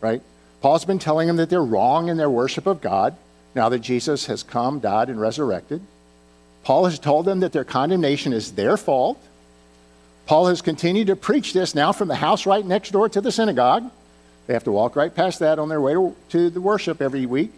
right? 0.00 0.22
Paul's 0.62 0.86
been 0.86 0.98
telling 0.98 1.28
them 1.28 1.36
that 1.36 1.50
they're 1.50 1.62
wrong 1.62 2.08
in 2.08 2.16
their 2.16 2.30
worship 2.30 2.66
of 2.66 2.80
God 2.80 3.14
now 3.54 3.68
that 3.68 3.80
Jesus 3.80 4.24
has 4.26 4.42
come, 4.42 4.80
died, 4.80 5.10
and 5.10 5.20
resurrected. 5.20 5.82
Paul 6.64 6.86
has 6.86 6.98
told 6.98 7.26
them 7.26 7.40
that 7.40 7.52
their 7.52 7.64
condemnation 7.64 8.32
is 8.32 8.52
their 8.52 8.78
fault. 8.78 9.22
Paul 10.24 10.46
has 10.46 10.62
continued 10.62 11.08
to 11.08 11.16
preach 11.16 11.52
this 11.52 11.74
now 11.74 11.92
from 11.92 12.08
the 12.08 12.14
house 12.14 12.46
right 12.46 12.64
next 12.64 12.92
door 12.92 13.06
to 13.10 13.20
the 13.20 13.32
synagogue. 13.32 13.90
They 14.46 14.54
have 14.54 14.64
to 14.64 14.72
walk 14.72 14.96
right 14.96 15.14
past 15.14 15.40
that 15.40 15.58
on 15.58 15.68
their 15.68 15.80
way 15.80 15.94
to, 16.30 16.48
the 16.48 16.60
worship 16.60 17.02
every 17.02 17.26
week. 17.26 17.52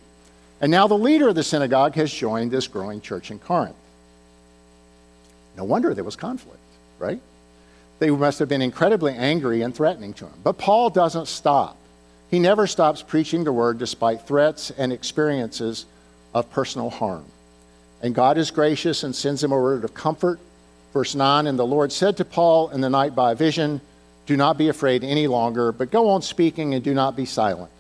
And 0.65 0.71
now 0.71 0.87
the 0.87 0.97
leader 0.97 1.29
of 1.29 1.35
the 1.35 1.43
synagogue 1.43 1.95
has 1.97 2.11
joined 2.11 2.51
this 2.51 2.69
growing 2.69 3.03
church 3.03 3.31
in 3.31 3.39
Corinth. 3.39 3.77
No 5.59 5.65
wonder 5.65 5.93
there 5.93 6.05
was 6.05 6.17
conflict, 6.17 6.57
right? 6.99 7.21
They 7.99 8.09
must 8.09 8.39
have 8.39 8.49
been 8.49 8.63
incredibly 8.63 9.13
angry 9.13 9.61
and 9.61 9.75
threatening 9.75 10.15
to 10.15 10.25
him. 10.25 10.33
But 10.43 10.57
Paul 10.57 10.89
doesn't 10.89 11.29
stop. 11.29 11.77
He 12.31 12.39
never 12.39 12.67
stops 12.67 13.03
preaching 13.03 13.45
the 13.45 13.53
word 13.53 13.77
despite 13.77 14.27
threats 14.27 14.71
and 14.71 14.91
experiences 14.91 15.85
of 16.33 16.51
personal 16.51 16.89
harm. 16.89 17.27
And 18.01 18.15
God 18.15 18.39
is 18.39 18.51
gracious 18.51 19.03
and 19.03 19.15
sends 19.15 19.45
him 19.45 19.53
a 19.53 19.61
word 19.61 19.85
of 19.85 19.93
comfort. 19.93 20.41
Verse 20.95 21.15
9 21.15 21.47
And 21.47 21.59
the 21.59 21.67
Lord 21.67 21.93
said 21.93 22.17
to 22.17 22.25
Paul 22.25 22.71
in 22.71 22.81
the 22.81 22.89
night 22.89 23.15
by 23.15 23.33
a 23.33 23.37
vision, 23.37 23.83
Do 24.25 24.35
not 24.35 24.57
be 24.57 24.71
afraid 24.71 25.05
any 25.05 25.27
longer, 25.27 25.73
but 25.73 25.91
go 25.91 26.09
on 26.09 26.23
speaking 26.23 26.73
and 26.73 26.83
do 26.83 26.95
not 26.95 27.17
be 27.17 27.27
silent, 27.27 27.71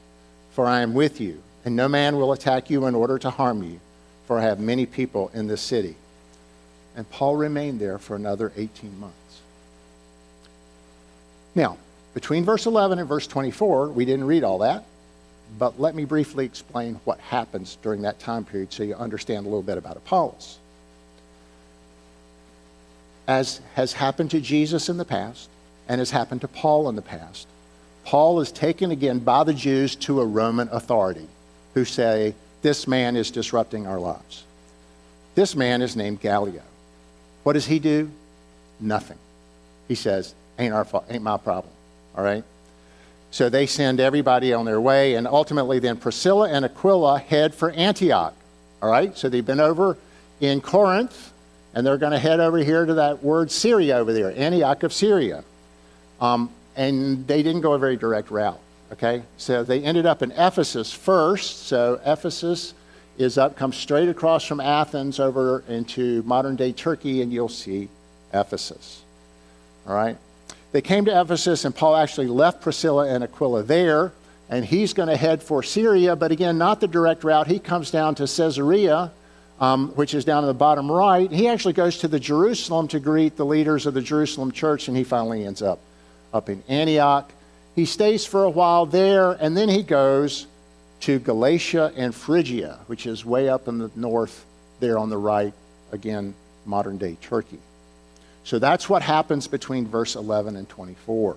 for 0.50 0.66
I 0.66 0.82
am 0.82 0.92
with 0.92 1.18
you, 1.18 1.42
and 1.64 1.74
no 1.74 1.88
man 1.88 2.16
will 2.16 2.32
attack 2.32 2.68
you 2.68 2.86
in 2.86 2.94
order 2.94 3.18
to 3.18 3.30
harm 3.30 3.62
you, 3.62 3.80
for 4.26 4.38
I 4.38 4.42
have 4.42 4.60
many 4.60 4.86
people 4.86 5.30
in 5.34 5.46
this 5.46 5.62
city. 5.62 5.96
And 6.96 7.08
Paul 7.10 7.36
remained 7.36 7.80
there 7.80 7.98
for 7.98 8.14
another 8.14 8.52
18 8.56 9.00
months. 9.00 9.40
Now, 11.54 11.78
between 12.12 12.44
verse 12.44 12.66
11 12.66 12.98
and 12.98 13.08
verse 13.08 13.26
24, 13.26 13.88
we 13.88 14.04
didn't 14.04 14.26
read 14.26 14.44
all 14.44 14.58
that, 14.58 14.84
but 15.58 15.80
let 15.80 15.94
me 15.94 16.04
briefly 16.04 16.44
explain 16.44 17.00
what 17.04 17.18
happens 17.18 17.78
during 17.82 18.02
that 18.02 18.20
time 18.20 18.44
period 18.44 18.72
so 18.72 18.82
you 18.82 18.94
understand 18.94 19.46
a 19.46 19.48
little 19.48 19.62
bit 19.62 19.78
about 19.78 19.96
Apollos. 19.96 20.58
As 23.26 23.60
has 23.74 23.94
happened 23.94 24.30
to 24.32 24.40
Jesus 24.40 24.88
in 24.88 24.98
the 24.98 25.04
past 25.04 25.48
and 25.88 25.98
has 25.98 26.10
happened 26.10 26.42
to 26.42 26.48
Paul 26.48 26.88
in 26.88 26.94
the 26.94 27.02
past, 27.02 27.48
Paul 28.04 28.40
is 28.40 28.52
taken 28.52 28.90
again 28.90 29.18
by 29.18 29.44
the 29.44 29.54
Jews 29.54 29.96
to 29.96 30.20
a 30.20 30.26
Roman 30.26 30.68
authority 30.70 31.26
who 31.74 31.84
say, 31.84 32.34
This 32.62 32.88
man 32.88 33.16
is 33.16 33.30
disrupting 33.30 33.86
our 33.86 34.00
lives. 34.00 34.44
This 35.34 35.54
man 35.54 35.82
is 35.82 35.96
named 35.96 36.20
Gallio. 36.20 36.62
What 37.42 37.54
does 37.54 37.66
he 37.66 37.78
do? 37.78 38.10
Nothing. 38.80 39.18
He 39.88 39.94
says, 39.94 40.34
Ain't, 40.58 40.72
our, 40.72 40.84
fault, 40.84 41.04
ain't 41.10 41.22
my 41.22 41.36
problem. 41.36 41.72
All 42.16 42.24
right? 42.24 42.44
So 43.30 43.48
they 43.48 43.66
send 43.66 43.98
everybody 43.98 44.52
on 44.52 44.64
their 44.64 44.80
way, 44.80 45.16
and 45.16 45.26
ultimately, 45.26 45.80
then 45.80 45.96
Priscilla 45.96 46.48
and 46.48 46.64
Aquila 46.64 47.18
head 47.18 47.52
for 47.54 47.72
Antioch. 47.72 48.34
All 48.80 48.88
right? 48.88 49.16
So 49.18 49.28
they've 49.28 49.44
been 49.44 49.60
over 49.60 49.98
in 50.40 50.60
Corinth, 50.60 51.32
and 51.74 51.84
they're 51.84 51.98
going 51.98 52.12
to 52.12 52.18
head 52.18 52.38
over 52.38 52.58
here 52.58 52.86
to 52.86 52.94
that 52.94 53.24
word 53.24 53.50
Syria 53.50 53.96
over 53.96 54.12
there, 54.12 54.32
Antioch 54.36 54.84
of 54.84 54.92
Syria. 54.92 55.42
Um, 56.20 56.50
and 56.76 57.26
they 57.26 57.42
didn't 57.42 57.62
go 57.62 57.72
a 57.72 57.78
very 57.78 57.96
direct 57.96 58.30
route. 58.30 58.60
Okay? 58.92 59.22
So 59.36 59.64
they 59.64 59.82
ended 59.82 60.06
up 60.06 60.22
in 60.22 60.32
Ephesus 60.32 60.92
first. 60.92 61.66
So 61.66 62.00
Ephesus 62.04 62.74
is 63.18 63.38
up, 63.38 63.56
comes 63.56 63.76
straight 63.76 64.08
across 64.08 64.44
from 64.44 64.60
Athens 64.60 65.20
over 65.20 65.62
into 65.68 66.22
modern 66.24 66.56
day 66.56 66.72
Turkey, 66.72 67.22
and 67.22 67.32
you'll 67.32 67.48
see 67.48 67.88
Ephesus. 68.32 69.02
All 69.86 69.94
right? 69.94 70.16
They 70.72 70.80
came 70.80 71.04
to 71.04 71.20
Ephesus, 71.20 71.64
and 71.64 71.74
Paul 71.74 71.94
actually 71.96 72.26
left 72.26 72.60
Priscilla 72.60 73.08
and 73.08 73.22
Aquila 73.22 73.62
there, 73.62 74.12
and 74.50 74.64
he's 74.64 74.92
going 74.92 75.08
to 75.08 75.16
head 75.16 75.42
for 75.42 75.62
Syria, 75.62 76.16
but 76.16 76.32
again, 76.32 76.58
not 76.58 76.80
the 76.80 76.88
direct 76.88 77.22
route. 77.22 77.46
He 77.46 77.60
comes 77.60 77.90
down 77.90 78.16
to 78.16 78.22
Caesarea, 78.22 79.12
um, 79.60 79.90
which 79.90 80.14
is 80.14 80.24
down 80.24 80.42
in 80.42 80.48
the 80.48 80.54
bottom 80.54 80.90
right. 80.90 81.30
He 81.30 81.46
actually 81.46 81.74
goes 81.74 81.98
to 81.98 82.08
the 82.08 82.18
Jerusalem 82.18 82.88
to 82.88 82.98
greet 82.98 83.36
the 83.36 83.46
leaders 83.46 83.86
of 83.86 83.94
the 83.94 84.02
Jerusalem 84.02 84.50
church, 84.50 84.88
and 84.88 84.96
he 84.96 85.04
finally 85.04 85.46
ends 85.46 85.62
up 85.62 85.78
up 86.32 86.48
in 86.48 86.62
Antioch. 86.68 87.30
He 87.74 87.86
stays 87.86 88.24
for 88.24 88.44
a 88.44 88.50
while 88.50 88.86
there, 88.86 89.32
and 89.32 89.56
then 89.56 89.68
he 89.68 89.82
goes 89.82 90.46
to 91.00 91.18
Galatia 91.18 91.92
and 91.96 92.14
Phrygia, 92.14 92.78
which 92.86 93.06
is 93.06 93.24
way 93.24 93.48
up 93.48 93.68
in 93.68 93.78
the 93.78 93.90
north 93.96 94.44
there 94.80 94.96
on 94.96 95.10
the 95.10 95.18
right, 95.18 95.52
again, 95.92 96.34
modern 96.66 96.98
day 96.98 97.16
Turkey. 97.20 97.58
So 98.44 98.58
that's 98.58 98.88
what 98.88 99.02
happens 99.02 99.48
between 99.48 99.86
verse 99.86 100.16
11 100.16 100.56
and 100.56 100.68
24. 100.68 101.36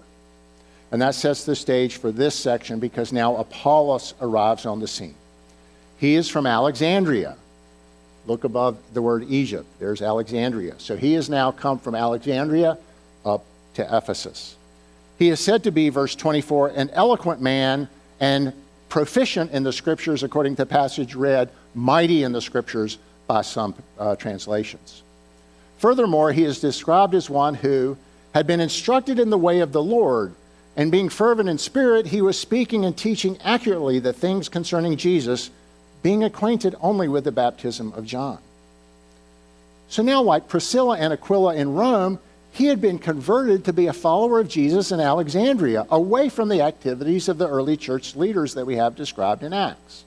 And 0.92 1.02
that 1.02 1.16
sets 1.16 1.44
the 1.44 1.56
stage 1.56 1.98
for 1.98 2.12
this 2.12 2.36
section 2.36 2.80
because 2.80 3.12
now 3.12 3.38
Apollos 3.38 4.14
arrives 4.22 4.66
on 4.66 4.80
the 4.80 4.88
scene. 4.88 5.16
He 6.00 6.16
is 6.16 6.30
from 6.30 6.46
Alexandria. 6.46 7.36
Look 8.26 8.44
above 8.44 8.78
the 8.94 9.02
word 9.02 9.26
Egypt. 9.30 9.66
There's 9.80 10.02
Alexandria. 10.02 10.76
So 10.78 10.96
he 10.96 11.14
has 11.14 11.30
now 11.30 11.52
come 11.52 11.80
from 11.80 11.96
Alexandria 11.96 12.78
up 13.26 13.44
to 13.76 13.98
Ephesus. 13.98 14.56
He 15.18 15.30
is 15.30 15.40
said 15.40 15.64
to 15.64 15.72
be, 15.72 15.90
verse 15.90 16.16
24, 16.16 16.70
an 16.70 16.90
eloquent 16.92 17.42
man 17.42 17.90
and 18.20 18.54
proficient 18.90 19.52
in 19.52 19.64
the 19.64 19.74
scriptures, 19.74 20.24
according 20.24 20.56
to 20.56 20.64
the 20.64 20.66
passage 20.66 21.16
read, 21.16 21.50
mighty 21.74 22.24
in 22.24 22.32
the 22.32 22.42
scriptures 22.42 22.98
by 23.28 23.42
some 23.42 23.76
uh, 24.00 24.16
translations. 24.16 25.02
Furthermore, 25.78 26.32
he 26.32 26.44
is 26.44 26.60
described 26.60 27.14
as 27.14 27.30
one 27.30 27.56
who 27.56 27.98
had 28.34 28.48
been 28.48 28.60
instructed 28.60 29.20
in 29.20 29.30
the 29.30 29.38
way 29.38 29.60
of 29.60 29.72
the 29.72 29.82
Lord, 29.82 30.34
and 30.76 30.92
being 30.92 31.10
fervent 31.10 31.50
in 31.50 31.58
spirit, 31.58 32.08
he 32.08 32.22
was 32.22 32.40
speaking 32.40 32.86
and 32.86 32.96
teaching 32.96 33.38
accurately 33.44 34.00
the 34.00 34.14
things 34.14 34.48
concerning 34.48 34.96
Jesus, 34.96 35.50
being 36.04 36.24
acquainted 36.24 36.76
only 36.80 37.08
with 37.08 37.24
the 37.24 37.32
baptism 37.32 37.92
of 37.94 38.06
John. 38.06 38.38
So 39.90 40.04
now, 40.04 40.22
like 40.22 40.48
Priscilla 40.48 40.98
and 40.98 41.14
Aquila 41.14 41.56
in 41.56 41.74
Rome, 41.74 42.20
he 42.58 42.66
had 42.66 42.82
been 42.82 42.98
converted 42.98 43.66
to 43.66 43.74
be 43.74 43.86
a 43.86 43.94
follower 43.94 44.40
of 44.40 44.48
Jesus 44.48 44.92
in 44.92 45.00
Alexandria, 45.00 45.86
away 45.92 46.28
from 46.28 46.50
the 46.50 46.62
activities 46.62 47.30
of 47.30 47.38
the 47.38 47.48
early 47.48 47.78
church 47.78 48.16
leaders 48.16 48.56
that 48.56 48.66
we 48.66 48.78
have 48.78 48.96
described 48.96 49.44
in 49.44 49.54
Acts. 49.54 50.04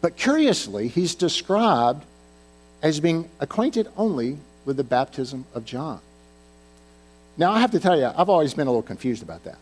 But 0.00 0.16
curiously, 0.16 0.88
he's 0.88 1.14
described 1.14 2.04
as 2.82 2.98
being 2.98 3.28
acquainted 3.38 3.86
only 3.96 4.36
with 4.64 4.76
the 4.76 4.82
baptism 4.82 5.44
of 5.54 5.64
John. 5.64 6.00
Now, 7.36 7.52
I 7.52 7.60
have 7.60 7.70
to 7.70 7.78
tell 7.78 7.96
you, 7.96 8.06
I've 8.06 8.28
always 8.28 8.52
been 8.52 8.66
a 8.66 8.70
little 8.70 8.82
confused 8.82 9.22
about 9.22 9.44
that. 9.44 9.58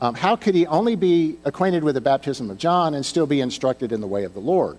Um, 0.00 0.14
how 0.14 0.36
could 0.36 0.54
he 0.54 0.68
only 0.68 0.94
be 0.94 1.36
acquainted 1.44 1.82
with 1.82 1.96
the 1.96 2.00
baptism 2.00 2.48
of 2.48 2.58
John 2.58 2.94
and 2.94 3.04
still 3.04 3.26
be 3.26 3.40
instructed 3.40 3.90
in 3.90 4.00
the 4.00 4.06
way 4.06 4.22
of 4.22 4.34
the 4.34 4.40
Lord? 4.40 4.78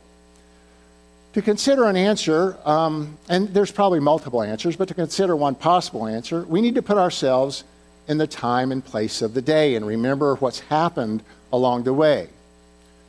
To 1.33 1.41
consider 1.41 1.85
an 1.85 1.95
answer, 1.95 2.57
um, 2.65 3.17
and 3.29 3.49
there's 3.49 3.71
probably 3.71 3.99
multiple 3.99 4.41
answers, 4.41 4.75
but 4.75 4.87
to 4.87 4.93
consider 4.93 5.35
one 5.35 5.55
possible 5.55 6.07
answer, 6.07 6.41
we 6.41 6.61
need 6.61 6.75
to 6.75 6.81
put 6.81 6.97
ourselves 6.97 7.63
in 8.07 8.17
the 8.17 8.27
time 8.27 8.71
and 8.71 8.83
place 8.83 9.21
of 9.21 9.33
the 9.33 9.41
day 9.41 9.75
and 9.75 9.85
remember 9.85 10.35
what's 10.35 10.61
happened 10.61 11.21
along 11.51 11.83
the 11.83 11.93
way. 11.93 12.27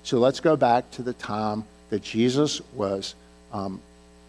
So 0.03 0.19
let's 0.19 0.41
go 0.41 0.57
back 0.57 0.91
to 0.93 1.03
the 1.03 1.13
time 1.13 1.65
that 1.91 2.03
Jesus 2.03 2.61
was 2.75 3.15
um, 3.53 3.81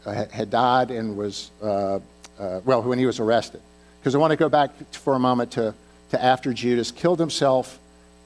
uh, 0.06 0.26
had 0.32 0.50
died 0.50 0.92
and 0.92 1.18
was, 1.18 1.52
uh, 1.62 2.00
uh, 2.40 2.62
well, 2.64 2.82
when 2.82 3.00
he 3.00 3.06
was 3.06 3.20
arrested. 3.20 3.62
Because 4.00 4.16
I 4.16 4.18
want 4.18 4.32
to 4.32 4.38
go 4.38 4.50
back 4.50 4.72
for 4.94 5.16
a 5.16 5.20
moment 5.20 5.52
to, 5.52 5.74
to 6.12 6.24
after 6.24 6.54
Judas 6.54 6.92
killed 6.92 7.20
himself, 7.20 7.80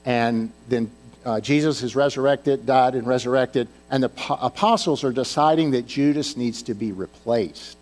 and 0.04 0.52
then 0.68 0.90
uh, 1.24 1.40
Jesus 1.40 1.82
is 1.82 1.96
resurrected, 1.96 2.66
died 2.66 2.94
and 2.94 3.06
resurrected, 3.06 3.68
and 3.90 4.02
the 4.02 4.08
po- 4.08 4.38
apostles 4.40 5.04
are 5.04 5.12
deciding 5.12 5.70
that 5.72 5.86
Judas 5.86 6.36
needs 6.36 6.62
to 6.64 6.74
be 6.74 6.92
replaced. 6.92 7.76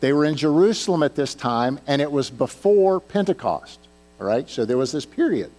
They 0.00 0.12
were 0.12 0.24
in 0.24 0.36
Jerusalem 0.36 1.02
at 1.02 1.16
this 1.16 1.34
time, 1.34 1.80
and 1.86 2.00
it 2.00 2.10
was 2.10 2.30
before 2.30 3.00
Pentecost. 3.00 3.80
All 4.20 4.26
right, 4.26 4.48
so 4.48 4.64
there 4.64 4.76
was 4.76 4.92
this 4.92 5.04
period 5.04 5.50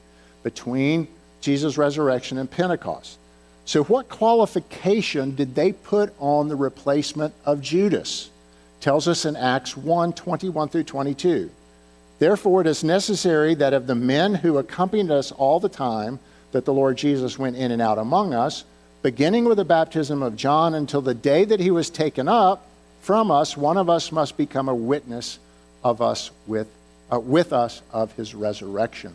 between 0.43 1.07
Jesus' 1.41 1.77
resurrection 1.77 2.37
and 2.37 2.49
Pentecost. 2.49 3.17
So, 3.65 3.83
what 3.83 4.09
qualification 4.09 5.35
did 5.35 5.55
they 5.55 5.73
put 5.73 6.13
on 6.19 6.47
the 6.47 6.55
replacement 6.55 7.33
of 7.45 7.61
Judas? 7.61 8.29
Tells 8.81 9.07
us 9.07 9.25
in 9.25 9.35
Acts 9.35 9.77
1 9.77 10.13
21 10.13 10.69
through 10.69 10.83
22. 10.85 11.51
Therefore, 12.17 12.61
it 12.61 12.67
is 12.67 12.83
necessary 12.83 13.55
that 13.55 13.73
of 13.73 13.87
the 13.87 13.95
men 13.95 14.35
who 14.35 14.57
accompanied 14.57 15.11
us 15.11 15.31
all 15.31 15.59
the 15.59 15.69
time 15.69 16.19
that 16.51 16.65
the 16.65 16.73
Lord 16.73 16.97
Jesus 16.97 17.37
went 17.37 17.55
in 17.55 17.71
and 17.71 17.81
out 17.81 17.97
among 17.97 18.33
us, 18.33 18.63
beginning 19.01 19.45
with 19.45 19.57
the 19.57 19.65
baptism 19.65 20.23
of 20.23 20.35
John 20.35 20.73
until 20.73 21.01
the 21.01 21.13
day 21.13 21.45
that 21.45 21.59
he 21.59 21.71
was 21.71 21.89
taken 21.89 22.27
up 22.27 22.65
from 23.01 23.31
us, 23.31 23.55
one 23.55 23.77
of 23.77 23.89
us 23.89 24.11
must 24.11 24.37
become 24.37 24.67
a 24.67 24.75
witness 24.75 25.39
of 25.83 26.01
us 26.01 26.31
with, 26.47 26.67
uh, 27.11 27.19
with 27.19 27.53
us 27.53 27.81
of 27.91 28.11
his 28.13 28.35
resurrection. 28.35 29.13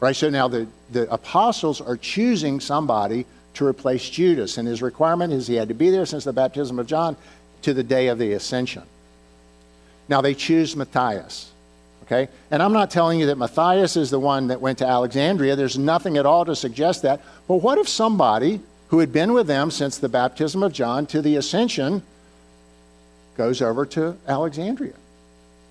Right? 0.00 0.16
So 0.16 0.30
now 0.30 0.48
the, 0.48 0.66
the 0.90 1.08
apostles 1.12 1.80
are 1.80 1.96
choosing 1.96 2.58
somebody 2.58 3.24
to 3.54 3.66
replace 3.66 4.08
Judas. 4.08 4.58
And 4.58 4.66
his 4.66 4.82
requirement 4.82 5.32
is 5.32 5.46
he 5.46 5.54
had 5.54 5.68
to 5.68 5.74
be 5.74 5.90
there 5.90 6.06
since 6.06 6.24
the 6.24 6.32
baptism 6.32 6.78
of 6.78 6.86
John 6.86 7.16
to 7.62 7.72
the 7.72 7.84
day 7.84 8.08
of 8.08 8.18
the 8.18 8.32
ascension. 8.32 8.82
Now 10.08 10.20
they 10.20 10.34
choose 10.34 10.74
Matthias. 10.74 11.51
Okay? 12.02 12.28
And 12.50 12.62
I'm 12.62 12.72
not 12.72 12.90
telling 12.90 13.20
you 13.20 13.26
that 13.26 13.38
Matthias 13.38 13.96
is 13.96 14.10
the 14.10 14.18
one 14.18 14.48
that 14.48 14.60
went 14.60 14.78
to 14.78 14.86
Alexandria. 14.86 15.56
There's 15.56 15.78
nothing 15.78 16.16
at 16.18 16.26
all 16.26 16.44
to 16.44 16.56
suggest 16.56 17.02
that. 17.02 17.20
But 17.46 17.56
what 17.56 17.78
if 17.78 17.88
somebody 17.88 18.60
who 18.88 18.98
had 18.98 19.12
been 19.12 19.32
with 19.32 19.46
them 19.46 19.70
since 19.70 19.98
the 19.98 20.08
baptism 20.08 20.62
of 20.62 20.72
John 20.72 21.06
to 21.06 21.22
the 21.22 21.36
ascension 21.36 22.02
goes 23.36 23.62
over 23.62 23.86
to 23.86 24.16
Alexandria? 24.26 24.94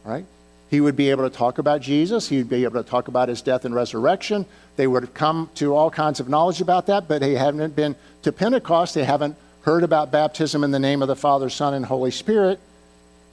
Right? 0.04 0.26
He 0.70 0.80
would 0.80 0.96
be 0.96 1.10
able 1.10 1.30
to 1.30 1.36
talk 1.36 1.58
about 1.58 1.82
Jesus. 1.82 2.30
He 2.30 2.38
would 2.38 2.50
be 2.50 2.64
able 2.64 2.82
to 2.82 2.90
talk 2.90 3.10
about 3.10 3.28
his 3.28 3.42
death 3.42 3.66
and 3.66 3.76
resurrection. 3.76 4.46
They 4.78 4.88
would 4.88 5.04
have 5.04 5.14
come 5.14 5.50
to 5.56 5.76
all 5.76 5.92
kinds 5.92 6.22
of 6.22 6.30
knowledge 6.30 6.62
about 6.62 6.88
that, 6.88 7.10
but 7.10 7.20
they 7.20 7.36
haven't 7.36 7.76
been 7.76 7.96
to 8.24 8.32
Pentecost. 8.32 8.96
They 8.96 9.04
haven't 9.04 9.36
heard 9.64 9.84
about 9.84 10.12
baptism 10.12 10.64
in 10.64 10.72
the 10.72 10.80
name 10.80 11.02
of 11.02 11.10
the 11.10 11.16
Father, 11.16 11.50
Son, 11.50 11.74
and 11.74 11.86
Holy 11.86 12.10
Spirit. 12.10 12.58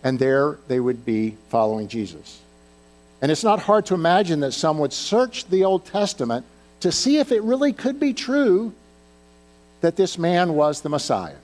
And 0.03 0.19
there 0.19 0.59
they 0.67 0.81
would 0.81 1.07
be 1.07 1.37
following 1.49 1.87
Jesus. 1.87 2.41
And 3.21 3.33
it's 3.33 3.45
not 3.45 3.61
hard 3.61 3.87
to 3.87 3.95
imagine 3.95 4.41
that 4.41 4.53
some 4.53 4.79
would 4.79 4.93
search 4.93 5.47
the 5.49 5.65
Old 5.65 5.85
Testament 5.85 6.47
to 6.81 6.93
see 6.93 7.19
if 7.19 7.33
it 7.33 7.43
really 7.43 7.73
could 7.73 7.99
be 7.99 8.13
true 8.13 8.73
that 9.81 9.97
this 9.97 10.19
man 10.19 10.55
was 10.55 10.81
the 10.81 10.89
Messiah. 10.89 11.37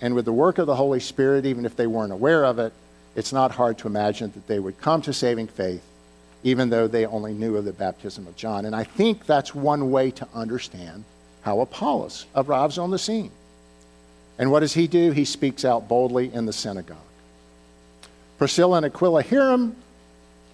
And 0.00 0.14
with 0.14 0.24
the 0.24 0.32
work 0.32 0.58
of 0.58 0.66
the 0.66 0.76
Holy 0.76 1.00
Spirit, 1.00 1.46
even 1.46 1.64
if 1.64 1.76
they 1.76 1.86
weren't 1.86 2.12
aware 2.12 2.44
of 2.44 2.58
it, 2.58 2.72
it's 3.14 3.32
not 3.32 3.50
hard 3.50 3.78
to 3.78 3.86
imagine 3.86 4.30
that 4.32 4.46
they 4.46 4.58
would 4.58 4.80
come 4.80 5.00
to 5.02 5.12
saving 5.12 5.48
faith, 5.48 5.82
even 6.44 6.68
though 6.68 6.86
they 6.86 7.06
only 7.06 7.32
knew 7.32 7.56
of 7.56 7.64
the 7.64 7.72
baptism 7.72 8.26
of 8.26 8.36
John. 8.36 8.66
And 8.66 8.76
I 8.76 8.84
think 8.84 9.24
that's 9.24 9.54
one 9.54 9.90
way 9.90 10.10
to 10.12 10.28
understand 10.34 11.04
how 11.42 11.60
Apollos 11.60 12.26
arrives 12.34 12.76
on 12.76 12.90
the 12.90 12.98
scene. 12.98 13.30
And 14.38 14.50
what 14.50 14.60
does 14.60 14.74
he 14.74 14.86
do? 14.86 15.12
He 15.12 15.24
speaks 15.24 15.64
out 15.64 15.88
boldly 15.88 16.32
in 16.32 16.44
the 16.44 16.52
synagogue. 16.52 16.98
Priscilla 18.36 18.78
and 18.78 18.86
Aquila 18.86 19.22
hear 19.22 19.50
him. 19.50 19.76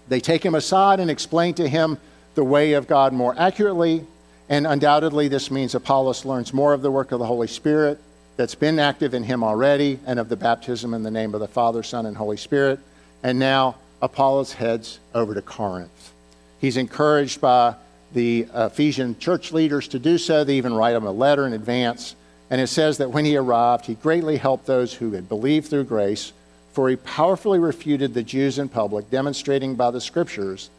They 0.08 0.20
take 0.20 0.44
him 0.44 0.54
aside 0.54 1.00
and 1.00 1.10
explain 1.10 1.54
to 1.54 1.68
him 1.68 1.98
the 2.34 2.44
way 2.44 2.72
of 2.72 2.86
God 2.86 3.12
more 3.12 3.34
accurately. 3.38 4.04
And 4.48 4.66
undoubtedly, 4.66 5.28
this 5.28 5.50
means 5.50 5.74
Apollos 5.74 6.24
learns 6.24 6.52
more 6.52 6.72
of 6.72 6.82
the 6.82 6.90
work 6.90 7.12
of 7.12 7.18
the 7.18 7.26
Holy 7.26 7.46
Spirit 7.46 7.98
that's 8.36 8.54
been 8.54 8.78
active 8.78 9.14
in 9.14 9.22
him 9.22 9.44
already 9.44 9.98
and 10.06 10.18
of 10.18 10.28
the 10.28 10.36
baptism 10.36 10.94
in 10.94 11.02
the 11.02 11.10
name 11.10 11.34
of 11.34 11.40
the 11.40 11.48
Father, 11.48 11.82
Son, 11.82 12.06
and 12.06 12.16
Holy 12.16 12.36
Spirit. 12.36 12.80
And 13.22 13.38
now 13.38 13.76
Apollos 14.00 14.52
heads 14.52 14.98
over 15.14 15.34
to 15.34 15.42
Corinth. 15.42 16.12
He's 16.60 16.76
encouraged 16.76 17.40
by 17.40 17.74
the 18.12 18.46
Ephesian 18.54 19.18
church 19.18 19.52
leaders 19.52 19.88
to 19.88 19.98
do 19.98 20.18
so. 20.18 20.44
They 20.44 20.56
even 20.56 20.74
write 20.74 20.94
him 20.94 21.06
a 21.06 21.12
letter 21.12 21.46
in 21.46 21.52
advance. 21.52 22.14
And 22.50 22.60
it 22.60 22.66
says 22.66 22.98
that 22.98 23.10
when 23.10 23.24
he 23.24 23.36
arrived, 23.36 23.86
he 23.86 23.94
greatly 23.94 24.36
helped 24.36 24.66
those 24.66 24.92
who 24.92 25.12
had 25.12 25.28
believed 25.28 25.68
through 25.68 25.84
grace, 25.84 26.32
for 26.72 26.88
he 26.88 26.96
powerfully 26.96 27.58
refuted 27.58 28.14
the 28.14 28.22
Jews 28.22 28.58
in 28.58 28.68
public, 28.68 29.10
demonstrating 29.10 29.74
by 29.74 29.90
the 29.90 30.00
scriptures 30.00 30.70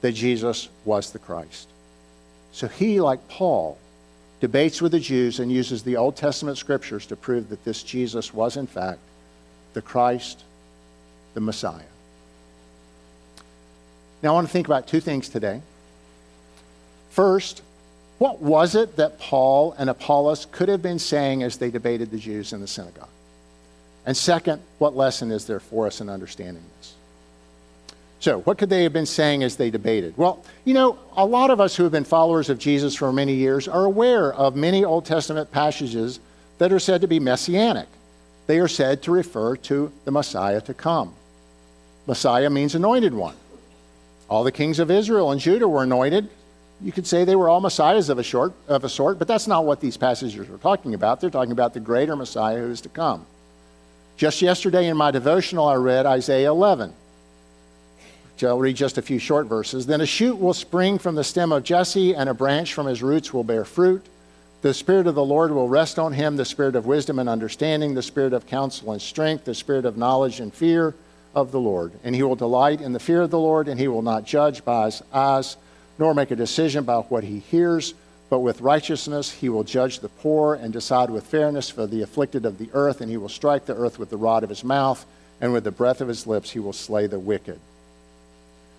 that 0.00 0.12
Jesus 0.12 0.68
was 0.84 1.10
the 1.10 1.18
Christ. 1.18 1.68
So 2.52 2.68
he, 2.68 3.00
like 3.00 3.28
Paul, 3.28 3.78
debates 4.40 4.82
with 4.82 4.92
the 4.92 5.00
Jews 5.00 5.40
and 5.40 5.52
uses 5.52 5.82
the 5.82 5.96
Old 5.96 6.16
Testament 6.16 6.58
scriptures 6.58 7.06
to 7.06 7.16
prove 7.16 7.48
that 7.50 7.64
this 7.64 7.82
Jesus 7.82 8.34
was, 8.34 8.56
in 8.56 8.66
fact, 8.66 8.98
the 9.74 9.82
Christ, 9.82 10.42
the 11.34 11.40
Messiah. 11.40 11.80
Now, 14.22 14.30
I 14.30 14.32
want 14.34 14.46
to 14.46 14.52
think 14.52 14.66
about 14.66 14.86
two 14.86 15.00
things 15.00 15.28
today. 15.28 15.60
First, 17.10 17.62
what 18.18 18.40
was 18.40 18.74
it 18.74 18.96
that 18.96 19.18
Paul 19.18 19.74
and 19.78 19.90
Apollos 19.90 20.46
could 20.52 20.68
have 20.68 20.82
been 20.82 20.98
saying 20.98 21.42
as 21.42 21.56
they 21.56 21.70
debated 21.70 22.10
the 22.10 22.18
Jews 22.18 22.52
in 22.52 22.60
the 22.60 22.66
synagogue? 22.66 23.08
And 24.04 24.16
second, 24.16 24.62
what 24.78 24.96
lesson 24.96 25.30
is 25.30 25.46
there 25.46 25.60
for 25.60 25.86
us 25.86 26.00
in 26.00 26.08
understanding 26.08 26.62
this? 26.78 26.94
So, 28.20 28.40
what 28.40 28.58
could 28.58 28.70
they 28.70 28.84
have 28.84 28.92
been 28.92 29.06
saying 29.06 29.42
as 29.42 29.56
they 29.56 29.70
debated? 29.70 30.16
Well, 30.16 30.44
you 30.64 30.74
know, 30.74 30.98
a 31.16 31.26
lot 31.26 31.50
of 31.50 31.60
us 31.60 31.74
who 31.74 31.82
have 31.82 31.90
been 31.90 32.04
followers 32.04 32.48
of 32.48 32.58
Jesus 32.58 32.94
for 32.94 33.12
many 33.12 33.34
years 33.34 33.66
are 33.66 33.84
aware 33.84 34.32
of 34.32 34.54
many 34.54 34.84
Old 34.84 35.06
Testament 35.06 35.50
passages 35.50 36.20
that 36.58 36.72
are 36.72 36.78
said 36.78 37.00
to 37.00 37.08
be 37.08 37.18
messianic. 37.18 37.88
They 38.46 38.60
are 38.60 38.68
said 38.68 39.02
to 39.02 39.10
refer 39.10 39.56
to 39.56 39.92
the 40.04 40.12
Messiah 40.12 40.60
to 40.62 40.74
come. 40.74 41.14
Messiah 42.06 42.50
means 42.50 42.74
anointed 42.74 43.14
one. 43.14 43.34
All 44.28 44.44
the 44.44 44.52
kings 44.52 44.78
of 44.78 44.90
Israel 44.90 45.30
and 45.30 45.40
Judah 45.40 45.68
were 45.68 45.82
anointed. 45.82 46.28
You 46.80 46.92
could 46.92 47.06
say 47.06 47.24
they 47.24 47.36
were 47.36 47.48
all 47.48 47.60
messiahs 47.60 48.08
of 48.08 48.18
a, 48.18 48.22
short, 48.22 48.52
of 48.66 48.84
a 48.84 48.88
sort, 48.88 49.18
but 49.18 49.28
that's 49.28 49.46
not 49.46 49.64
what 49.64 49.80
these 49.80 49.96
passages 49.96 50.48
are 50.48 50.58
talking 50.58 50.94
about. 50.94 51.20
They're 51.20 51.30
talking 51.30 51.52
about 51.52 51.74
the 51.74 51.80
greater 51.80 52.16
Messiah 52.16 52.58
who 52.58 52.70
is 52.70 52.80
to 52.82 52.88
come. 52.88 53.26
Just 54.22 54.40
yesterday 54.40 54.86
in 54.86 54.96
my 54.96 55.10
devotional, 55.10 55.66
I 55.66 55.74
read 55.74 56.06
Isaiah 56.06 56.52
11. 56.52 56.92
I'll 58.44 58.56
read 58.56 58.76
just 58.76 58.96
a 58.96 59.02
few 59.02 59.18
short 59.18 59.48
verses. 59.48 59.84
Then 59.84 60.00
a 60.00 60.06
shoot 60.06 60.36
will 60.36 60.54
spring 60.54 61.00
from 61.00 61.16
the 61.16 61.24
stem 61.24 61.50
of 61.50 61.64
Jesse, 61.64 62.14
and 62.14 62.28
a 62.28 62.34
branch 62.34 62.72
from 62.72 62.86
his 62.86 63.02
roots 63.02 63.34
will 63.34 63.42
bear 63.42 63.64
fruit. 63.64 64.06
The 64.60 64.74
Spirit 64.74 65.08
of 65.08 65.16
the 65.16 65.24
Lord 65.24 65.50
will 65.50 65.68
rest 65.68 65.98
on 65.98 66.12
him 66.12 66.36
the 66.36 66.44
Spirit 66.44 66.76
of 66.76 66.86
wisdom 66.86 67.18
and 67.18 67.28
understanding, 67.28 67.94
the 67.94 68.00
Spirit 68.00 68.32
of 68.32 68.46
counsel 68.46 68.92
and 68.92 69.02
strength, 69.02 69.44
the 69.44 69.56
Spirit 69.56 69.84
of 69.84 69.96
knowledge 69.96 70.38
and 70.38 70.54
fear 70.54 70.94
of 71.34 71.50
the 71.50 71.58
Lord. 71.58 71.90
And 72.04 72.14
he 72.14 72.22
will 72.22 72.36
delight 72.36 72.80
in 72.80 72.92
the 72.92 73.00
fear 73.00 73.22
of 73.22 73.32
the 73.32 73.40
Lord, 73.40 73.66
and 73.66 73.80
he 73.80 73.88
will 73.88 74.02
not 74.02 74.24
judge 74.24 74.64
by 74.64 74.84
his 74.84 75.02
eyes, 75.12 75.56
nor 75.98 76.14
make 76.14 76.30
a 76.30 76.36
decision 76.36 76.78
about 76.78 77.10
what 77.10 77.24
he 77.24 77.40
hears. 77.40 77.94
But 78.32 78.38
with 78.38 78.62
righteousness 78.62 79.30
he 79.30 79.50
will 79.50 79.62
judge 79.62 79.98
the 79.98 80.08
poor 80.08 80.54
and 80.54 80.72
decide 80.72 81.10
with 81.10 81.26
fairness 81.26 81.68
for 81.68 81.86
the 81.86 82.00
afflicted 82.00 82.46
of 82.46 82.56
the 82.56 82.70
earth, 82.72 83.02
and 83.02 83.10
he 83.10 83.18
will 83.18 83.28
strike 83.28 83.66
the 83.66 83.76
earth 83.76 83.98
with 83.98 84.08
the 84.08 84.16
rod 84.16 84.42
of 84.42 84.48
his 84.48 84.64
mouth, 84.64 85.04
and 85.42 85.52
with 85.52 85.64
the 85.64 85.70
breath 85.70 86.00
of 86.00 86.08
his 86.08 86.26
lips 86.26 86.50
he 86.50 86.58
will 86.58 86.72
slay 86.72 87.06
the 87.06 87.18
wicked. 87.18 87.60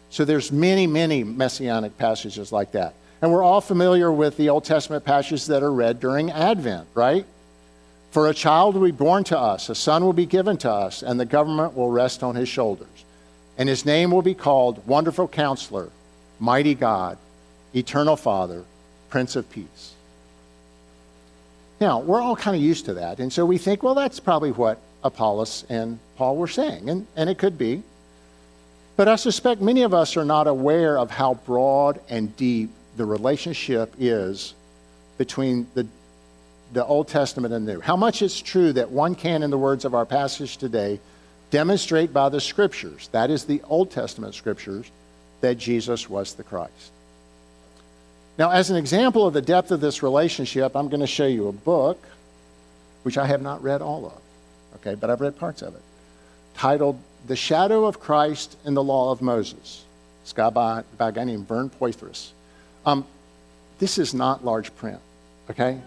So 0.10 0.26
there's 0.26 0.52
many, 0.52 0.88
many 0.88 1.24
messianic 1.24 2.00
passages 2.00 2.52
like 2.52 2.72
that. 2.72 2.96
And 3.22 3.32
we're 3.32 3.44
all 3.44 3.62
familiar 3.62 4.12
with 4.12 4.38
the 4.38 4.50
Old 4.50 4.66
Testament 4.66 5.06
passages 5.06 5.46
that 5.46 5.62
are 5.62 5.72
read 5.72 6.00
during 6.00 6.32
Advent, 6.32 6.88
right? 6.96 7.24
For 8.10 8.30
a 8.30 8.34
child 8.34 8.74
will 8.74 8.86
be 8.86 8.92
born 8.92 9.24
to 9.26 9.38
us, 9.38 9.70
a 9.70 9.76
son 9.76 10.04
will 10.04 10.14
be 10.14 10.26
given 10.26 10.58
to 10.58 10.72
us, 10.72 11.04
and 11.04 11.20
the 11.20 11.26
government 11.26 11.78
will 11.78 11.92
rest 11.92 12.24
on 12.24 12.34
his 12.34 12.50
shoulders. 12.50 13.06
And 13.60 13.70
his 13.70 13.86
name 13.86 14.10
will 14.10 14.24
be 14.24 14.34
called 14.34 14.88
Wonderful 14.88 15.28
Counselor, 15.28 15.92
Mighty 16.40 16.74
God, 16.74 17.20
Eternal 17.76 18.16
Father, 18.16 18.66
Prince 19.14 19.36
of 19.36 19.48
Peace. 19.52 19.94
Now, 21.80 22.00
we're 22.00 22.20
all 22.20 22.36
kind 22.36 22.58
of 22.58 22.64
used 22.64 22.86
to 22.86 22.96
that. 22.96 23.20
And 23.20 23.32
so 23.32 23.46
we 23.46 23.60
think, 23.60 23.84
well, 23.84 23.94
that's 23.94 24.20
probably 24.20 24.52
what 24.52 24.80
Apollos 25.04 25.66
and 25.70 26.00
Paul 26.16 26.36
were 26.36 26.48
saying. 26.48 26.90
And, 26.90 27.06
and 27.16 27.30
it 27.30 27.38
could 27.38 27.56
be. 27.56 27.84
But 28.96 29.08
I 29.08 29.18
suspect 29.18 29.62
many 29.62 29.84
of 29.84 29.94
us 29.94 30.18
are 30.18 30.26
not 30.26 30.48
aware 30.48 30.98
of 30.98 31.12
how 31.12 31.36
broad 31.36 32.00
and 32.10 32.36
deep 32.38 32.72
the 32.98 33.06
relationship 33.06 33.94
is 34.00 34.56
between 35.20 35.68
the, 35.76 35.86
the 36.74 36.84
Old 36.84 37.08
Testament 37.08 37.54
and 37.54 37.68
New. 37.68 37.82
How 37.82 37.96
much 37.96 38.24
it's 38.24 38.42
true 38.42 38.74
that 38.74 38.90
one 38.90 39.14
can, 39.14 39.44
in 39.44 39.52
the 39.52 39.60
words 39.60 39.86
of 39.86 39.94
our 39.94 40.08
passage 40.08 40.58
today, 40.58 41.00
demonstrate 41.52 42.14
by 42.14 42.30
the 42.30 42.42
Scriptures, 42.42 43.10
that 43.12 43.30
is 43.30 43.46
the 43.46 43.62
Old 43.66 43.92
Testament 43.92 44.34
Scriptures, 44.34 44.90
that 45.42 45.60
Jesus 45.60 46.10
was 46.10 46.34
the 46.34 46.44
Christ. 46.44 46.93
Now, 48.38 48.50
as 48.50 48.70
an 48.70 48.78
example 48.78 49.28
of 49.28 49.34
the 49.34 49.42
depth 49.42 49.72
of 49.72 49.80
this 49.80 50.02
relationship, 50.02 50.76
I'm 50.76 50.90
going 50.90 51.02
to 51.02 51.08
show 51.08 51.28
you 51.28 51.48
a 51.48 51.52
book, 51.52 52.04
which 53.04 53.18
I 53.18 53.28
have 53.28 53.42
not 53.42 53.62
read 53.62 53.82
all 53.82 54.06
of, 54.08 54.22
okay, 54.78 54.96
but 54.96 55.10
I've 55.10 55.22
read 55.22 55.38
parts 55.38 55.62
of 55.62 55.76
it, 55.76 55.82
titled 56.56 57.00
the 57.28 57.36
Shadow 57.36 57.86
of 57.86 58.00
Christ 58.00 58.58
in 58.66 58.74
the 58.74 58.84
Law 58.84 59.12
of 59.12 59.22
Moses. 59.22 59.84
It's 60.24 60.34
by, 60.34 60.50
by 60.52 60.84
a 61.10 61.12
guy 61.12 61.24
named 61.26 61.48
Vern 61.48 61.70
Poythress. 61.70 62.32
Um, 62.86 63.06
this 63.78 63.98
is 63.98 64.14
not 64.14 64.44
large 64.44 64.76
print, 64.76 65.00
okay? 65.50 65.80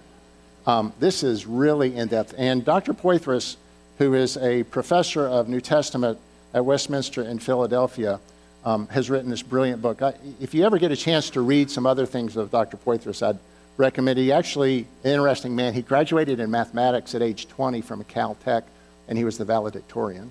Um, 0.67 0.93
this 1.01 1.23
is 1.23 1.47
really 1.47 1.97
in 1.97 2.09
depth. 2.09 2.35
And 2.37 2.65
Dr. 2.65 2.93
Poythress, 2.93 3.57
who 3.99 4.15
is 4.15 4.37
a 4.37 4.63
professor 4.65 5.27
of 5.27 5.49
New 5.49 5.61
Testament 5.61 6.19
at 6.55 6.65
Westminster 6.65 7.23
in 7.23 7.39
Philadelphia, 7.39 8.21
um, 8.67 8.87
has 8.89 9.09
written 9.09 9.31
this 9.31 9.43
brilliant 9.43 9.81
book. 9.81 10.03
I, 10.03 10.13
if 10.39 10.53
you 10.53 10.67
ever 10.67 10.79
get 10.79 10.91
a 10.91 10.97
chance 10.97 11.31
to 11.31 11.41
read 11.41 11.71
some 11.71 11.87
other 11.87 12.05
things 12.05 12.37
of 12.37 12.51
Dr. 12.51 12.77
Poythress, 12.77 13.27
I'd 13.27 13.39
recommend. 13.79 14.19
He 14.19 14.31
actually, 14.33 14.87
an 15.05 15.13
interesting 15.13 15.57
man, 15.57 15.73
he 15.73 15.81
graduated 15.81 16.41
in 16.41 16.51
mathematics 16.51 17.15
at 17.15 17.23
age 17.23 17.49
20 17.49 17.81
from 17.81 18.05
Caltech, 18.05 18.65
and 19.09 19.17
he 19.17 19.25
was 19.25 19.39
the 19.39 19.47
valedictorian 19.47 20.31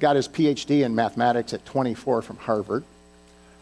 got 0.00 0.16
his 0.16 0.28
PhD 0.28 0.84
in 0.84 0.94
mathematics 0.94 1.52
at 1.52 1.64
24 1.66 2.22
from 2.22 2.36
Harvard. 2.36 2.84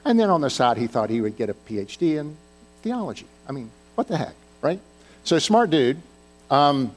And 0.05 0.19
then 0.21 0.31
on 0.31 0.41
the 0.41 0.51
side, 0.51 0.77
he 0.77 0.87
thought 0.87 1.11
he 1.11 1.21
would 1.21 1.37
get 1.37 1.51
a 1.51 1.55
PhD 1.55 2.19
in 2.19 2.37
theology. 2.83 3.27
I 3.49 3.53
mean, 3.53 3.71
what 3.95 4.09
the 4.09 4.17
heck, 4.17 4.35
right? 4.63 4.81
So, 5.25 5.39
smart 5.39 5.71
dude. 5.71 6.01
Um, 6.51 6.95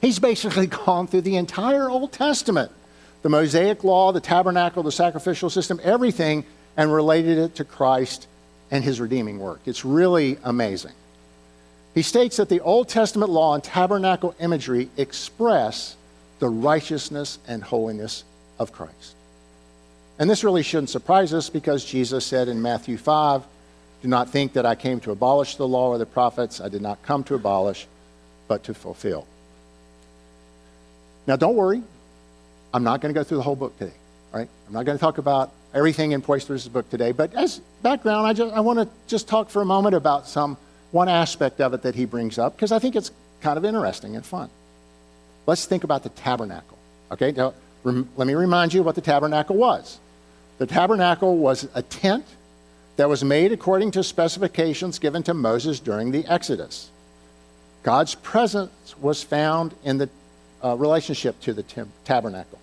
he's 0.00 0.18
basically 0.18 0.66
gone 0.86 1.06
through 1.06 1.22
the 1.22 1.36
entire 1.36 1.90
Old 1.90 2.12
Testament 2.12 2.72
the 3.24 3.30
Mosaic 3.30 3.84
Law, 3.84 4.12
the 4.12 4.20
tabernacle, 4.20 4.82
the 4.82 4.92
sacrificial 4.92 5.48
system, 5.48 5.80
everything, 5.82 6.44
and 6.76 6.92
related 6.92 7.38
it 7.38 7.54
to 7.54 7.64
Christ 7.64 8.28
and 8.70 8.84
his 8.84 9.00
redeeming 9.00 9.38
work. 9.38 9.60
It's 9.64 9.82
really 9.82 10.36
amazing. 10.44 10.92
He 11.94 12.02
states 12.02 12.36
that 12.36 12.50
the 12.50 12.60
Old 12.60 12.90
Testament 12.90 13.30
law 13.30 13.54
and 13.54 13.64
tabernacle 13.64 14.34
imagery 14.40 14.90
express 14.98 15.96
the 16.38 16.50
righteousness 16.50 17.38
and 17.48 17.64
holiness 17.64 18.24
of 18.58 18.72
Christ. 18.72 19.14
And 20.18 20.28
this 20.28 20.44
really 20.44 20.62
shouldn't 20.62 20.90
surprise 20.90 21.32
us 21.32 21.48
because 21.48 21.82
Jesus 21.82 22.26
said 22.26 22.48
in 22.48 22.60
Matthew 22.60 22.98
5 22.98 23.42
Do 24.02 24.08
not 24.08 24.28
think 24.28 24.52
that 24.52 24.66
I 24.66 24.74
came 24.74 25.00
to 25.00 25.12
abolish 25.12 25.56
the 25.56 25.66
law 25.66 25.88
or 25.88 25.96
the 25.96 26.04
prophets. 26.04 26.60
I 26.60 26.68
did 26.68 26.82
not 26.82 27.00
come 27.00 27.24
to 27.24 27.36
abolish, 27.36 27.86
but 28.48 28.64
to 28.64 28.74
fulfill. 28.74 29.26
Now, 31.26 31.36
don't 31.36 31.56
worry. 31.56 31.82
I'm 32.74 32.82
not 32.82 33.00
going 33.00 33.14
to 33.14 33.18
go 33.18 33.22
through 33.22 33.36
the 33.36 33.44
whole 33.44 33.54
book 33.54 33.78
today. 33.78 33.94
Right? 34.32 34.48
I'm 34.66 34.72
not 34.72 34.84
going 34.84 34.98
to 34.98 35.00
talk 35.00 35.18
about 35.18 35.52
everything 35.72 36.10
in 36.10 36.20
Poythress' 36.20 36.70
book 36.70 36.90
today. 36.90 37.12
But 37.12 37.32
as 37.34 37.60
background, 37.82 38.26
I, 38.26 38.32
just, 38.32 38.52
I 38.52 38.60
want 38.60 38.80
to 38.80 38.88
just 39.06 39.28
talk 39.28 39.48
for 39.48 39.62
a 39.62 39.64
moment 39.64 39.94
about 39.94 40.26
some 40.26 40.56
one 40.90 41.08
aspect 41.08 41.60
of 41.60 41.72
it 41.72 41.82
that 41.82 41.94
he 41.94 42.04
brings 42.04 42.36
up 42.36 42.56
because 42.56 42.72
I 42.72 42.80
think 42.80 42.96
it's 42.96 43.12
kind 43.40 43.56
of 43.56 43.64
interesting 43.64 44.16
and 44.16 44.26
fun. 44.26 44.50
Let's 45.46 45.66
think 45.66 45.84
about 45.84 46.02
the 46.02 46.08
tabernacle. 46.08 46.76
Okay, 47.12 47.30
now, 47.30 47.54
let 47.84 48.26
me 48.26 48.34
remind 48.34 48.74
you 48.74 48.82
what 48.82 48.96
the 48.96 49.00
tabernacle 49.00 49.56
was. 49.56 49.98
The 50.58 50.66
tabernacle 50.66 51.36
was 51.36 51.68
a 51.74 51.82
tent 51.82 52.26
that 52.96 53.08
was 53.08 53.22
made 53.22 53.52
according 53.52 53.92
to 53.92 54.02
specifications 54.02 54.98
given 54.98 55.22
to 55.24 55.34
Moses 55.34 55.78
during 55.78 56.10
the 56.10 56.26
Exodus. 56.26 56.90
God's 57.84 58.14
presence 58.16 58.94
was 59.00 59.22
found 59.22 59.74
in 59.84 59.98
the 59.98 60.08
uh, 60.64 60.74
relationship 60.76 61.38
to 61.42 61.52
the 61.52 61.62
t- 61.62 61.82
tabernacle. 62.04 62.58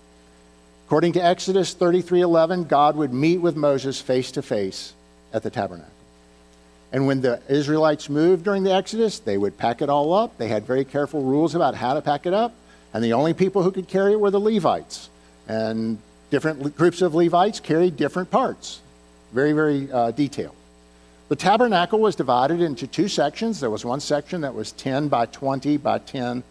According 0.92 1.14
to 1.14 1.24
Exodus 1.24 1.72
33:11, 1.72 2.64
God 2.64 2.96
would 2.96 3.14
meet 3.14 3.38
with 3.38 3.56
Moses 3.56 3.98
face 3.98 4.30
to 4.32 4.42
face 4.42 4.92
at 5.32 5.42
the 5.42 5.48
tabernacle. 5.48 5.90
And 6.92 7.06
when 7.06 7.22
the 7.22 7.40
Israelites 7.48 8.10
moved 8.10 8.44
during 8.44 8.62
the 8.62 8.74
Exodus, 8.74 9.18
they 9.18 9.38
would 9.38 9.56
pack 9.56 9.80
it 9.80 9.88
all 9.88 10.12
up. 10.12 10.36
They 10.36 10.48
had 10.48 10.66
very 10.66 10.84
careful 10.84 11.22
rules 11.22 11.54
about 11.54 11.76
how 11.76 11.94
to 11.94 12.02
pack 12.02 12.26
it 12.26 12.34
up. 12.34 12.52
And 12.92 13.02
the 13.02 13.14
only 13.14 13.32
people 13.32 13.62
who 13.62 13.70
could 13.70 13.88
carry 13.88 14.12
it 14.12 14.20
were 14.20 14.30
the 14.30 14.38
Levites. 14.38 15.08
And 15.48 15.96
different 16.28 16.76
groups 16.76 17.00
of 17.00 17.14
Levites 17.14 17.58
carried 17.58 17.96
different 17.96 18.30
parts. 18.30 18.82
Very, 19.32 19.54
very 19.54 19.90
uh, 19.90 20.10
detailed. 20.10 20.56
The 21.30 21.36
tabernacle 21.36 22.00
was 22.00 22.16
divided 22.16 22.60
into 22.60 22.86
two 22.86 23.08
sections. 23.08 23.60
There 23.60 23.70
was 23.70 23.82
one 23.82 24.00
section 24.00 24.42
that 24.42 24.54
was 24.54 24.72
10 24.72 25.08
by 25.08 25.24
20 25.24 25.78
by 25.78 26.00
10, 26.00 26.42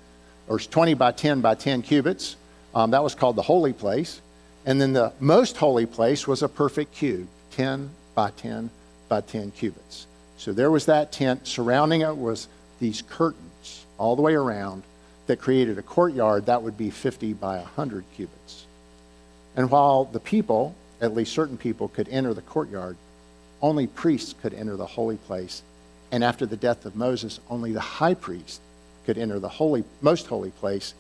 or 0.47 0.58
20 0.58 0.95
by 0.95 1.12
10 1.12 1.41
by 1.41 1.54
10 1.54 1.84
cubits. 1.84 2.38
Um, 2.73 2.89
that 2.89 3.04
was 3.04 3.13
called 3.13 3.36
the 3.36 3.43
holy 3.43 3.73
place. 3.73 4.19
And 4.65 4.80
then 4.80 4.93
the 4.93 5.13
most 5.19 5.58
holy 5.58 5.86
place 5.86 6.28
was 6.28 6.43
a 6.43 6.50
perfect 6.50 6.93
cube, 6.93 7.28
10 7.52 7.89
by 8.15 8.32
10 8.32 8.69
by 9.10 9.21
10 9.21 9.52
cubits. 9.52 10.08
So 10.38 10.54
there 10.54 10.71
was 10.71 10.86
that 10.86 11.12
tent. 11.12 11.47
Surrounding 11.47 12.02
it 12.02 12.15
was 12.15 12.47
these 12.80 13.02
curtains 13.02 13.86
all 13.97 14.15
the 14.15 14.21
way 14.21 14.34
around 14.34 14.84
that 15.28 15.39
created 15.39 15.78
a 15.78 15.82
courtyard 15.84 16.45
that 16.47 16.63
would 16.63 16.78
be 16.78 16.89
50 16.89 17.34
by 17.34 17.58
100 17.58 18.04
cubits. 18.15 18.65
And 19.56 19.69
while 19.69 20.06
the 20.06 20.19
people, 20.19 20.76
at 21.00 21.13
least 21.13 21.34
certain 21.34 21.58
people, 21.58 21.88
could 21.89 22.10
enter 22.10 22.34
the 22.34 22.41
courtyard, 22.41 22.97
only 23.62 23.88
priests 23.88 24.34
could 24.41 24.54
enter 24.54 24.76
the 24.76 24.86
holy 24.86 25.17
place. 25.17 25.62
And 26.12 26.24
after 26.24 26.45
the 26.45 26.58
death 26.58 26.86
of 26.86 26.95
Moses, 26.95 27.39
only 27.50 27.71
the 27.71 27.80
high 27.80 28.13
priest 28.13 28.62
could 29.06 29.17
enter 29.17 29.39
the 29.39 29.50
holy, 29.50 29.84
most 30.02 30.28
holy 30.28 30.52
place, 30.52 30.93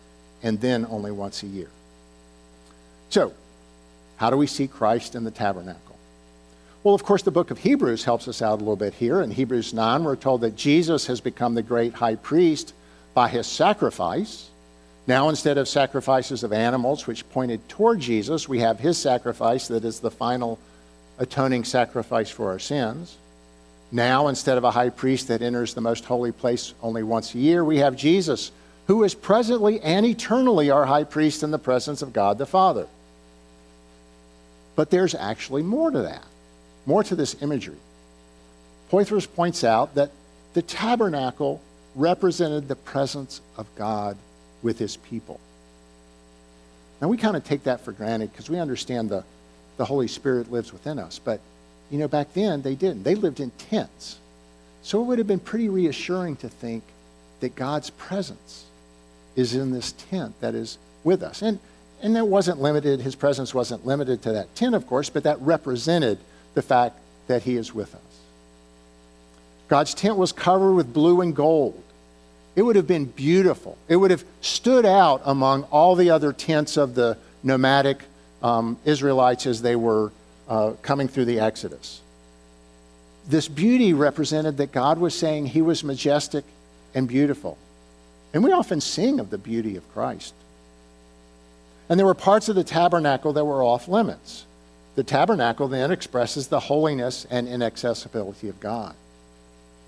and 0.43 0.59
then 0.61 0.85
only 0.89 1.11
once 1.11 1.43
a 1.43 1.47
year. 1.47 1.69
So, 3.09 3.33
how 4.21 4.29
do 4.29 4.37
we 4.37 4.45
see 4.45 4.67
Christ 4.67 5.15
in 5.15 5.23
the 5.23 5.31
tabernacle? 5.31 5.95
Well, 6.83 6.93
of 6.93 7.03
course, 7.03 7.23
the 7.23 7.31
book 7.31 7.49
of 7.49 7.57
Hebrews 7.57 8.03
helps 8.03 8.27
us 8.27 8.43
out 8.43 8.57
a 8.57 8.63
little 8.63 8.75
bit 8.75 8.93
here. 8.93 9.19
In 9.19 9.31
Hebrews 9.31 9.73
9, 9.73 10.03
we're 10.03 10.15
told 10.15 10.41
that 10.41 10.55
Jesus 10.55 11.07
has 11.07 11.19
become 11.19 11.55
the 11.55 11.63
great 11.63 11.95
high 11.95 12.17
priest 12.17 12.75
by 13.15 13.29
his 13.29 13.47
sacrifice. 13.47 14.47
Now, 15.07 15.29
instead 15.29 15.57
of 15.57 15.67
sacrifices 15.67 16.43
of 16.43 16.53
animals, 16.53 17.07
which 17.07 17.27
pointed 17.31 17.67
toward 17.67 17.99
Jesus, 17.99 18.47
we 18.47 18.59
have 18.59 18.79
his 18.79 18.99
sacrifice 18.99 19.67
that 19.69 19.83
is 19.83 20.01
the 20.01 20.11
final 20.11 20.59
atoning 21.17 21.63
sacrifice 21.63 22.29
for 22.29 22.51
our 22.51 22.59
sins. 22.59 23.17
Now, 23.91 24.27
instead 24.27 24.59
of 24.59 24.63
a 24.63 24.69
high 24.69 24.89
priest 24.89 25.29
that 25.29 25.41
enters 25.41 25.73
the 25.73 25.81
most 25.81 26.05
holy 26.05 26.31
place 26.31 26.75
only 26.83 27.01
once 27.01 27.33
a 27.33 27.39
year, 27.39 27.65
we 27.65 27.79
have 27.79 27.95
Jesus, 27.95 28.51
who 28.85 29.03
is 29.03 29.15
presently 29.15 29.81
and 29.81 30.05
eternally 30.05 30.69
our 30.69 30.85
high 30.85 31.05
priest 31.05 31.41
in 31.41 31.49
the 31.49 31.57
presence 31.57 32.03
of 32.03 32.13
God 32.13 32.37
the 32.37 32.45
Father. 32.45 32.85
But 34.75 34.89
there's 34.89 35.15
actually 35.15 35.63
more 35.63 35.91
to 35.91 36.01
that 36.03 36.25
more 36.85 37.03
to 37.03 37.15
this 37.15 37.41
imagery. 37.41 37.77
Poythress 38.91 39.31
points 39.31 39.63
out 39.63 39.95
that 39.95 40.11
the 40.53 40.61
tabernacle 40.61 41.61
represented 41.95 42.67
the 42.67 42.75
presence 42.75 43.41
of 43.57 43.67
God 43.75 44.17
with 44.61 44.79
his 44.79 44.97
people. 44.97 45.39
Now, 47.01 47.07
we 47.07 47.17
kind 47.17 47.35
of 47.35 47.43
take 47.43 47.63
that 47.63 47.81
for 47.81 47.91
granted 47.91 48.31
because 48.31 48.49
we 48.49 48.59
understand 48.59 49.09
the, 49.09 49.23
the 49.77 49.85
Holy 49.85 50.07
Spirit 50.07 50.51
lives 50.51 50.71
within 50.71 50.99
us. 50.99 51.19
But, 51.19 51.39
you 51.89 51.97
know, 51.97 52.07
back 52.07 52.33
then 52.33 52.61
they 52.61 52.75
didn't. 52.75 53.03
They 53.03 53.15
lived 53.15 53.39
in 53.39 53.51
tents. 53.51 54.19
So 54.83 55.01
it 55.01 55.05
would 55.05 55.17
have 55.17 55.27
been 55.27 55.39
pretty 55.39 55.69
reassuring 55.69 56.35
to 56.37 56.49
think 56.49 56.83
that 57.39 57.55
God's 57.55 57.89
presence 57.89 58.65
is 59.35 59.55
in 59.55 59.71
this 59.71 59.93
tent 59.93 60.39
that 60.41 60.53
is 60.53 60.77
with 61.03 61.23
us. 61.23 61.41
And, 61.41 61.59
and 62.01 62.15
that 62.15 62.27
wasn't 62.27 62.61
limited, 62.61 63.01
his 63.01 63.15
presence 63.15 63.53
wasn't 63.53 63.85
limited 63.85 64.21
to 64.23 64.33
that 64.33 64.55
tent, 64.55 64.75
of 64.75 64.87
course, 64.87 65.09
but 65.09 65.23
that 65.23 65.39
represented 65.41 66.17
the 66.53 66.61
fact 66.61 66.97
that 67.27 67.43
He 67.43 67.55
is 67.55 67.73
with 67.73 67.93
us. 67.95 68.01
God's 69.67 69.93
tent 69.93 70.17
was 70.17 70.31
covered 70.31 70.73
with 70.73 70.93
blue 70.93 71.21
and 71.21 71.35
gold. 71.35 71.81
It 72.55 72.63
would 72.63 72.75
have 72.75 72.87
been 72.87 73.05
beautiful. 73.05 73.77
It 73.87 73.95
would 73.95 74.11
have 74.11 74.25
stood 74.41 74.85
out 74.85 75.21
among 75.23 75.63
all 75.65 75.95
the 75.95 76.09
other 76.09 76.33
tents 76.33 76.75
of 76.75 76.95
the 76.95 77.17
nomadic 77.41 78.03
um, 78.43 78.77
Israelites 78.83 79.45
as 79.45 79.61
they 79.61 79.75
were 79.75 80.11
uh, 80.49 80.71
coming 80.81 81.07
through 81.07 81.25
the 81.25 81.39
Exodus. 81.39 82.01
This 83.29 83.47
beauty 83.47 83.93
represented 83.93 84.57
that 84.57 84.73
God 84.73 84.97
was 84.97 85.17
saying 85.17 85.45
He 85.45 85.61
was 85.61 85.83
majestic 85.83 86.43
and 86.93 87.07
beautiful. 87.07 87.57
And 88.33 88.43
we 88.43 88.51
often 88.51 88.81
sing 88.81 89.19
of 89.19 89.29
the 89.29 89.37
beauty 89.37 89.77
of 89.77 89.93
Christ. 89.93 90.33
And 91.91 91.99
there 91.99 92.07
were 92.07 92.13
parts 92.13 92.47
of 92.47 92.55
the 92.55 92.63
tabernacle 92.63 93.33
that 93.33 93.43
were 93.43 93.61
off 93.61 93.89
limits. 93.89 94.45
The 94.95 95.03
tabernacle 95.03 95.67
then 95.67 95.91
expresses 95.91 96.47
the 96.47 96.61
holiness 96.61 97.27
and 97.29 97.49
inaccessibility 97.49 98.47
of 98.47 98.61
God. 98.61 98.95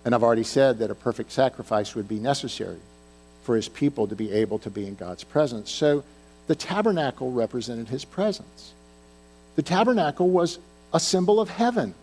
And 0.03 0.13
I've 0.13 0.21
already 0.21 0.43
said 0.43 0.79
that 0.79 0.91
a 0.91 0.95
perfect 0.95 1.31
sacrifice 1.31 1.95
would 1.95 2.09
be 2.09 2.19
necessary 2.19 2.79
for 3.43 3.55
his 3.55 3.69
people 3.69 4.05
to 4.07 4.15
be 4.15 4.33
able 4.33 4.59
to 4.59 4.69
be 4.69 4.85
in 4.85 4.95
God's 4.95 5.23
presence. 5.23 5.71
So 5.71 6.03
the 6.47 6.55
tabernacle 6.55 7.31
represented 7.31 7.87
his 7.87 8.03
presence. 8.03 8.73
The 9.55 9.63
tabernacle 9.63 10.29
was 10.29 10.59
a 10.93 10.99
symbol 10.99 11.39
of 11.39 11.47
heaven. 11.47 11.93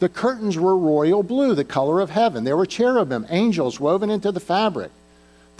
The 0.00 0.08
curtains 0.08 0.58
were 0.58 0.76
royal 0.76 1.22
blue, 1.22 1.54
the 1.54 1.62
color 1.62 2.00
of 2.00 2.10
heaven. 2.10 2.42
There 2.42 2.56
were 2.56 2.66
cherubim, 2.66 3.26
angels 3.30 3.78
woven 3.78 4.10
into 4.10 4.32
the 4.32 4.40
fabric. 4.40 4.90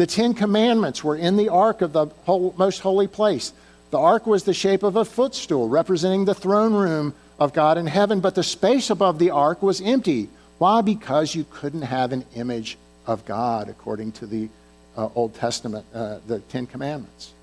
The 0.01 0.07
Ten 0.07 0.33
Commandments 0.33 1.05
were 1.05 1.15
in 1.15 1.37
the 1.37 1.51
ark 1.51 1.83
of 1.83 1.93
the 1.93 2.07
whole, 2.25 2.55
most 2.57 2.79
holy 2.79 3.07
place. 3.07 3.53
The 3.91 3.99
ark 3.99 4.27
was 4.27 4.45
the 4.45 4.55
shape 4.55 4.83
of 4.83 4.97
a 4.97 5.05
footstool, 5.05 5.69
representing 5.69 6.25
the 6.25 6.35
throne 6.35 6.73
room 6.73 7.13
of 7.39 7.53
God 7.53 7.77
in 7.77 7.87
heaven, 7.87 8.21
but 8.21 8.35
the 8.35 8.43
space 8.43 8.89
above 8.89 9.19
the 9.19 9.29
ark 9.29 9.61
was 9.61 9.83
empty. 9.83 10.31
Why? 10.57 10.81
Because 10.81 11.35
you 11.35 11.45
couldn't 11.51 11.83
have 11.83 12.13
an 12.13 12.25
image 12.35 12.79
of 13.07 13.27
God 13.27 13.69
according 13.69 14.13
to 14.13 14.27
the 14.27 14.49
uh, 14.97 15.11
Old 15.15 15.35
Testament, 15.35 15.85
uh, 15.93 16.21
the 16.27 16.39
Ten 16.39 16.67
Commandments. 16.67 17.35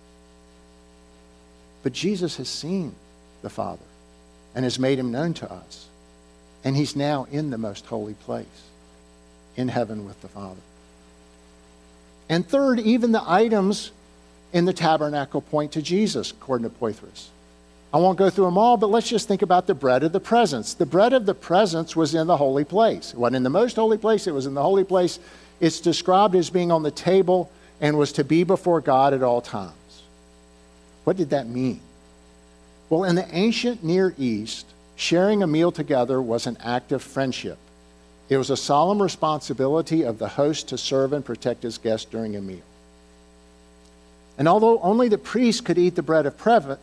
But 1.83 1.93
Jesus 1.93 2.37
has 2.37 2.49
seen 2.49 2.95
the 3.43 3.51
Father 3.51 3.85
and 4.55 4.63
has 4.63 4.79
made 4.79 4.97
him 4.97 5.11
known 5.11 5.35
to 5.35 5.51
us. 5.51 5.85
And 6.63 6.75
he's 6.75 6.95
now 6.95 7.27
in 7.31 7.51
the 7.51 7.59
most 7.59 7.85
holy 7.85 8.15
place, 8.15 8.47
in 9.55 9.67
heaven 9.67 10.07
with 10.07 10.19
the 10.23 10.27
Father. 10.27 10.61
And 12.29 12.47
third, 12.47 12.79
even 12.79 13.11
the 13.11 13.23
items 13.25 13.91
in 14.53 14.65
the 14.65 14.73
tabernacle 14.73 15.41
point 15.41 15.73
to 15.73 15.81
Jesus, 15.81 16.31
according 16.31 16.69
to 16.69 16.75
Poythress. 16.75 17.27
I 17.93 17.97
won't 17.97 18.17
go 18.17 18.29
through 18.29 18.45
them 18.45 18.57
all, 18.57 18.75
but 18.77 18.89
let's 18.89 19.07
just 19.07 19.27
think 19.27 19.41
about 19.41 19.65
the 19.65 19.73
bread 19.73 20.03
of 20.03 20.11
the 20.11 20.19
presence. 20.19 20.73
The 20.73 20.85
bread 20.85 21.13
of 21.13 21.25
the 21.25 21.33
presence 21.33 21.95
was 21.95 22.13
in 22.13 22.27
the 22.27 22.37
holy 22.37 22.65
place. 22.65 23.13
It 23.13 23.17
wasn't 23.17 23.37
in 23.37 23.43
the 23.43 23.49
most 23.49 23.77
holy 23.77 23.97
place, 23.97 24.27
it 24.27 24.33
was 24.33 24.45
in 24.45 24.53
the 24.53 24.61
holy 24.61 24.83
place. 24.83 25.19
It's 25.59 25.79
described 25.79 26.35
as 26.35 26.49
being 26.49 26.71
on 26.71 26.83
the 26.83 26.91
table 26.91 27.49
and 27.79 27.97
was 27.97 28.11
to 28.13 28.23
be 28.23 28.43
before 28.43 28.81
God 28.81 29.13
at 29.13 29.23
all 29.23 29.41
times. 29.41 29.73
What 31.03 31.17
did 31.17 31.29
that 31.29 31.47
mean? 31.47 31.79
Well, 32.89 33.05
in 33.05 33.15
the 33.15 33.27
ancient 33.35 33.83
Near 33.83 34.13
East, 34.17 34.65
sharing 34.95 35.41
a 35.41 35.47
meal 35.47 35.71
together 35.71 36.21
was 36.21 36.47
an 36.47 36.57
act 36.61 36.91
of 36.91 37.01
friendship. 37.01 37.57
It 38.29 38.37
was 38.37 38.49
a 38.49 38.57
solemn 38.57 39.01
responsibility 39.01 40.03
of 40.03 40.19
the 40.19 40.27
host 40.27 40.69
to 40.69 40.77
serve 40.77 41.13
and 41.13 41.23
protect 41.23 41.63
his 41.63 41.77
guests 41.77 42.09
during 42.09 42.35
a 42.35 42.41
meal. 42.41 42.61
And 44.37 44.47
although 44.47 44.79
only 44.81 45.07
the 45.07 45.17
priests 45.17 45.61
could 45.61 45.77
eat 45.77 45.95
the 45.95 46.03
bread 46.03 46.25
of 46.25 46.37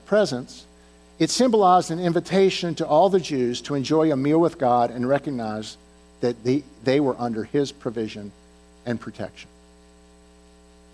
presence, 0.06 0.64
it 1.18 1.30
symbolized 1.30 1.90
an 1.90 2.00
invitation 2.00 2.74
to 2.76 2.86
all 2.86 3.08
the 3.08 3.20
Jews 3.20 3.60
to 3.62 3.74
enjoy 3.74 4.10
a 4.10 4.16
meal 4.16 4.40
with 4.40 4.58
God 4.58 4.90
and 4.90 5.08
recognize 5.08 5.76
that 6.20 6.42
they, 6.42 6.64
they 6.82 6.98
were 6.98 7.16
under 7.18 7.44
his 7.44 7.70
provision 7.70 8.32
and 8.86 9.00
protection. 9.00 9.48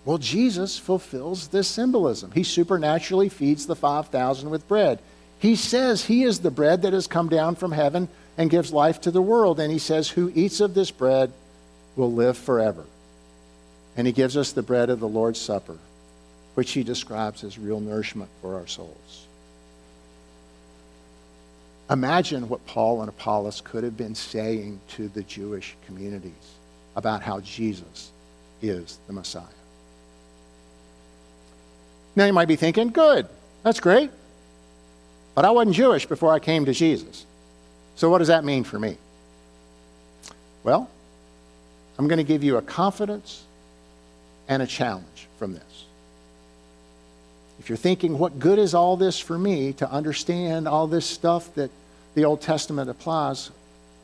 Well, 0.05 0.17
Jesus 0.17 0.77
fulfills 0.77 1.47
this 1.47 1.67
symbolism. 1.67 2.31
He 2.31 2.43
supernaturally 2.43 3.29
feeds 3.29 3.65
the 3.65 3.75
5,000 3.75 4.49
with 4.49 4.67
bread. 4.67 4.99
He 5.39 5.55
says 5.55 6.05
he 6.05 6.23
is 6.23 6.39
the 6.39 6.51
bread 6.51 6.83
that 6.83 6.93
has 6.93 7.07
come 7.07 7.29
down 7.29 7.55
from 7.55 7.71
heaven 7.71 8.07
and 8.37 8.49
gives 8.49 8.73
life 8.73 9.01
to 9.01 9.11
the 9.11 9.21
world. 9.21 9.59
And 9.59 9.71
he 9.71 9.79
says, 9.79 10.09
Who 10.09 10.31
eats 10.33 10.59
of 10.59 10.73
this 10.73 10.91
bread 10.91 11.31
will 11.95 12.11
live 12.11 12.37
forever. 12.37 12.85
And 13.97 14.07
he 14.07 14.13
gives 14.13 14.37
us 14.37 14.51
the 14.51 14.61
bread 14.61 14.89
of 14.89 14.99
the 14.99 15.07
Lord's 15.07 15.39
Supper 15.39 15.77
which 16.55 16.71
he 16.71 16.83
describes 16.83 17.43
as 17.43 17.57
real 17.57 17.79
nourishment 17.79 18.29
for 18.41 18.55
our 18.55 18.67
souls. 18.67 19.25
Imagine 21.89 22.47
what 22.47 22.65
Paul 22.67 23.01
and 23.01 23.09
Apollos 23.09 23.61
could 23.61 23.83
have 23.83 23.97
been 23.97 24.15
saying 24.15 24.79
to 24.89 25.07
the 25.09 25.23
Jewish 25.23 25.75
communities 25.85 26.31
about 26.95 27.21
how 27.21 27.39
Jesus 27.41 28.11
is 28.61 28.97
the 29.07 29.13
Messiah. 29.13 29.43
Now 32.15 32.25
you 32.25 32.33
might 32.33 32.47
be 32.47 32.55
thinking, 32.55 32.89
good, 32.89 33.27
that's 33.63 33.79
great. 33.79 34.11
But 35.35 35.45
I 35.45 35.51
wasn't 35.51 35.75
Jewish 35.75 36.05
before 36.05 36.33
I 36.33 36.39
came 36.39 36.65
to 36.65 36.73
Jesus. 36.73 37.25
So 37.95 38.09
what 38.09 38.19
does 38.19 38.29
that 38.29 38.43
mean 38.43 38.63
for 38.63 38.79
me? 38.79 38.97
Well, 40.63 40.89
I'm 41.97 42.07
going 42.07 42.17
to 42.17 42.23
give 42.23 42.43
you 42.43 42.57
a 42.57 42.61
confidence 42.61 43.43
and 44.47 44.61
a 44.61 44.67
challenge 44.67 45.27
from 45.37 45.53
this. 45.53 45.85
If 47.59 47.69
you're 47.69 47.77
thinking, 47.77 48.17
what 48.17 48.39
good 48.39 48.57
is 48.57 48.73
all 48.73 48.97
this 48.97 49.19
for 49.19 49.37
me 49.37 49.73
to 49.73 49.91
understand 49.91 50.67
all 50.67 50.87
this 50.87 51.05
stuff 51.05 51.53
that 51.55 51.69
the 52.15 52.25
Old 52.25 52.41
Testament 52.41 52.89
applies, 52.89 53.51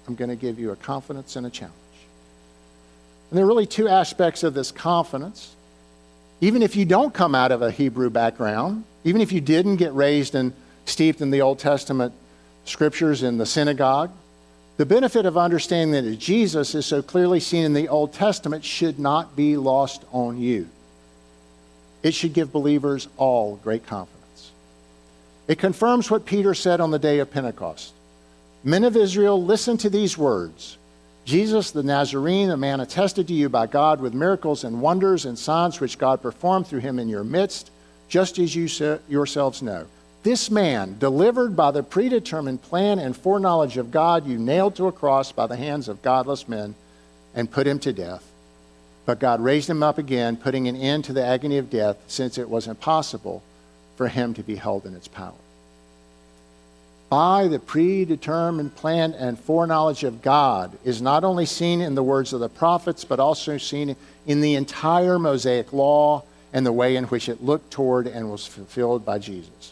I'm 0.07 0.15
going 0.15 0.29
to 0.29 0.35
give 0.35 0.59
you 0.59 0.71
a 0.71 0.75
confidence 0.75 1.35
and 1.35 1.47
a 1.47 1.49
challenge. 1.49 1.73
And 3.29 3.37
there 3.37 3.43
are 3.43 3.47
really 3.47 3.65
two 3.65 3.87
aspects 3.87 4.43
of 4.43 4.53
this 4.53 4.71
confidence. 4.71 5.55
Even 6.39 6.61
if 6.61 6.75
you 6.75 6.85
don't 6.85 7.13
come 7.13 7.33
out 7.33 7.51
of 7.51 7.61
a 7.61 7.71
Hebrew 7.71 8.09
background, 8.09 8.83
even 9.03 9.21
if 9.21 9.31
you 9.31 9.41
didn't 9.41 9.77
get 9.77 9.93
raised 9.93 10.35
and 10.35 10.53
steeped 10.85 11.19
in 11.19 11.31
the 11.31 11.41
Old 11.41 11.59
Testament 11.59 12.13
scriptures 12.67 13.23
in 13.23 13.37
the 13.37 13.45
synagogue, 13.45 14.11
the 14.77 14.85
benefit 14.85 15.25
of 15.25 15.37
understanding 15.37 16.05
that 16.05 16.17
Jesus 16.17 16.75
is 16.75 16.85
so 16.85 17.01
clearly 17.01 17.39
seen 17.39 17.65
in 17.65 17.73
the 17.73 17.87
Old 17.87 18.13
Testament 18.13 18.63
should 18.63 18.99
not 18.99 19.35
be 19.35 19.57
lost 19.57 20.03
on 20.11 20.39
you. 20.39 20.67
It 22.03 22.13
should 22.13 22.33
give 22.33 22.51
believers 22.51 23.07
all 23.17 23.55
great 23.57 23.87
confidence. 23.87 24.51
It 25.47 25.57
confirms 25.57 26.11
what 26.11 26.25
Peter 26.25 26.53
said 26.53 26.79
on 26.79 26.91
the 26.91 26.99
day 26.99 27.19
of 27.19 27.31
Pentecost 27.31 27.93
Men 28.63 28.83
of 28.83 28.97
Israel, 28.97 29.41
listen 29.41 29.77
to 29.77 29.89
these 29.89 30.17
words 30.17 30.77
Jesus 31.25 31.71
the 31.71 31.83
Nazarene, 31.83 32.51
a 32.51 32.57
man 32.57 32.79
attested 32.79 33.27
to 33.27 33.33
you 33.33 33.49
by 33.49 33.67
God 33.67 33.99
with 33.99 34.13
miracles 34.13 34.63
and 34.63 34.81
wonders 34.81 35.25
and 35.25 35.37
signs 35.37 35.79
which 35.79 35.97
God 35.97 36.21
performed 36.21 36.67
through 36.67 36.79
him 36.79 36.99
in 36.99 37.09
your 37.09 37.23
midst, 37.23 37.71
just 38.07 38.39
as 38.39 38.55
you 38.55 38.69
yourselves 39.09 39.61
know. 39.61 39.85
This 40.27 40.51
man, 40.51 40.97
delivered 40.99 41.55
by 41.55 41.71
the 41.71 41.81
predetermined 41.81 42.61
plan 42.61 42.99
and 42.99 43.15
foreknowledge 43.15 43.77
of 43.77 43.91
God, 43.91 44.27
you 44.27 44.37
nailed 44.37 44.75
to 44.75 44.87
a 44.87 44.91
cross 44.91 45.31
by 45.31 45.47
the 45.47 45.55
hands 45.55 45.87
of 45.87 46.01
godless 46.01 46.49
men 46.49 46.75
and 47.33 47.49
put 47.49 47.65
him 47.65 47.79
to 47.79 47.93
death. 47.93 48.29
But 49.05 49.21
God 49.21 49.39
raised 49.39 49.69
him 49.69 49.81
up 49.81 49.97
again, 49.97 50.35
putting 50.35 50.67
an 50.67 50.75
end 50.75 51.05
to 51.05 51.13
the 51.13 51.23
agony 51.23 51.59
of 51.59 51.69
death, 51.69 51.95
since 52.07 52.37
it 52.37 52.49
was 52.49 52.67
impossible 52.67 53.41
for 53.95 54.09
him 54.09 54.33
to 54.33 54.43
be 54.43 54.57
held 54.57 54.85
in 54.85 54.95
its 54.95 55.07
power. 55.07 55.31
By 57.07 57.47
the 57.47 57.59
predetermined 57.59 58.75
plan 58.75 59.13
and 59.13 59.39
foreknowledge 59.39 60.03
of 60.03 60.21
God 60.21 60.77
is 60.83 61.01
not 61.01 61.23
only 61.23 61.45
seen 61.45 61.79
in 61.79 61.95
the 61.95 62.03
words 62.03 62.33
of 62.33 62.41
the 62.41 62.49
prophets, 62.49 63.05
but 63.05 63.21
also 63.21 63.57
seen 63.57 63.95
in 64.25 64.41
the 64.41 64.55
entire 64.55 65.19
Mosaic 65.19 65.71
law 65.71 66.23
and 66.51 66.65
the 66.65 66.73
way 66.73 66.97
in 66.97 67.05
which 67.05 67.29
it 67.29 67.41
looked 67.41 67.71
toward 67.71 68.07
and 68.07 68.29
was 68.29 68.45
fulfilled 68.45 69.05
by 69.05 69.19
Jesus. 69.19 69.71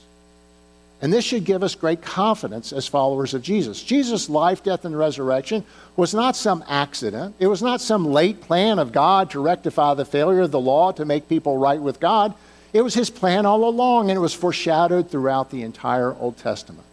And 1.06 1.14
this 1.14 1.24
should 1.24 1.46
give 1.46 1.62
us 1.62 1.76
great 1.76 2.02
confidence 2.02 2.74
as 2.74 2.88
followers 2.88 3.36
of 3.36 3.44
Jesus. 3.44 3.84
Jesus' 3.84 4.28
life, 4.28 4.64
death, 4.64 4.86
and 4.86 4.98
resurrection 4.98 5.64
was 5.96 6.16
not 6.16 6.36
some 6.36 6.64
accident. 6.68 7.36
It 7.38 7.46
was 7.46 7.62
not 7.62 7.80
some 7.80 8.08
late 8.08 8.42
plan 8.42 8.80
of 8.80 8.92
God 8.92 9.30
to 9.30 9.40
rectify 9.40 9.94
the 9.94 10.04
failure 10.04 10.42
of 10.42 10.50
the 10.50 10.60
law 10.60 10.92
to 10.94 11.06
make 11.06 11.30
people 11.30 11.60
right 11.60 11.80
with 11.80 12.00
God. 12.00 12.34
It 12.74 12.82
was 12.82 12.96
his 12.96 13.12
plan 13.12 13.46
all 13.46 13.70
along, 13.70 14.10
and 14.10 14.18
it 14.18 14.20
was 14.20 14.34
foreshadowed 14.34 15.12
throughout 15.12 15.52
the 15.52 15.62
entire 15.62 16.16
Old 16.16 16.38
Testament. 16.38 16.88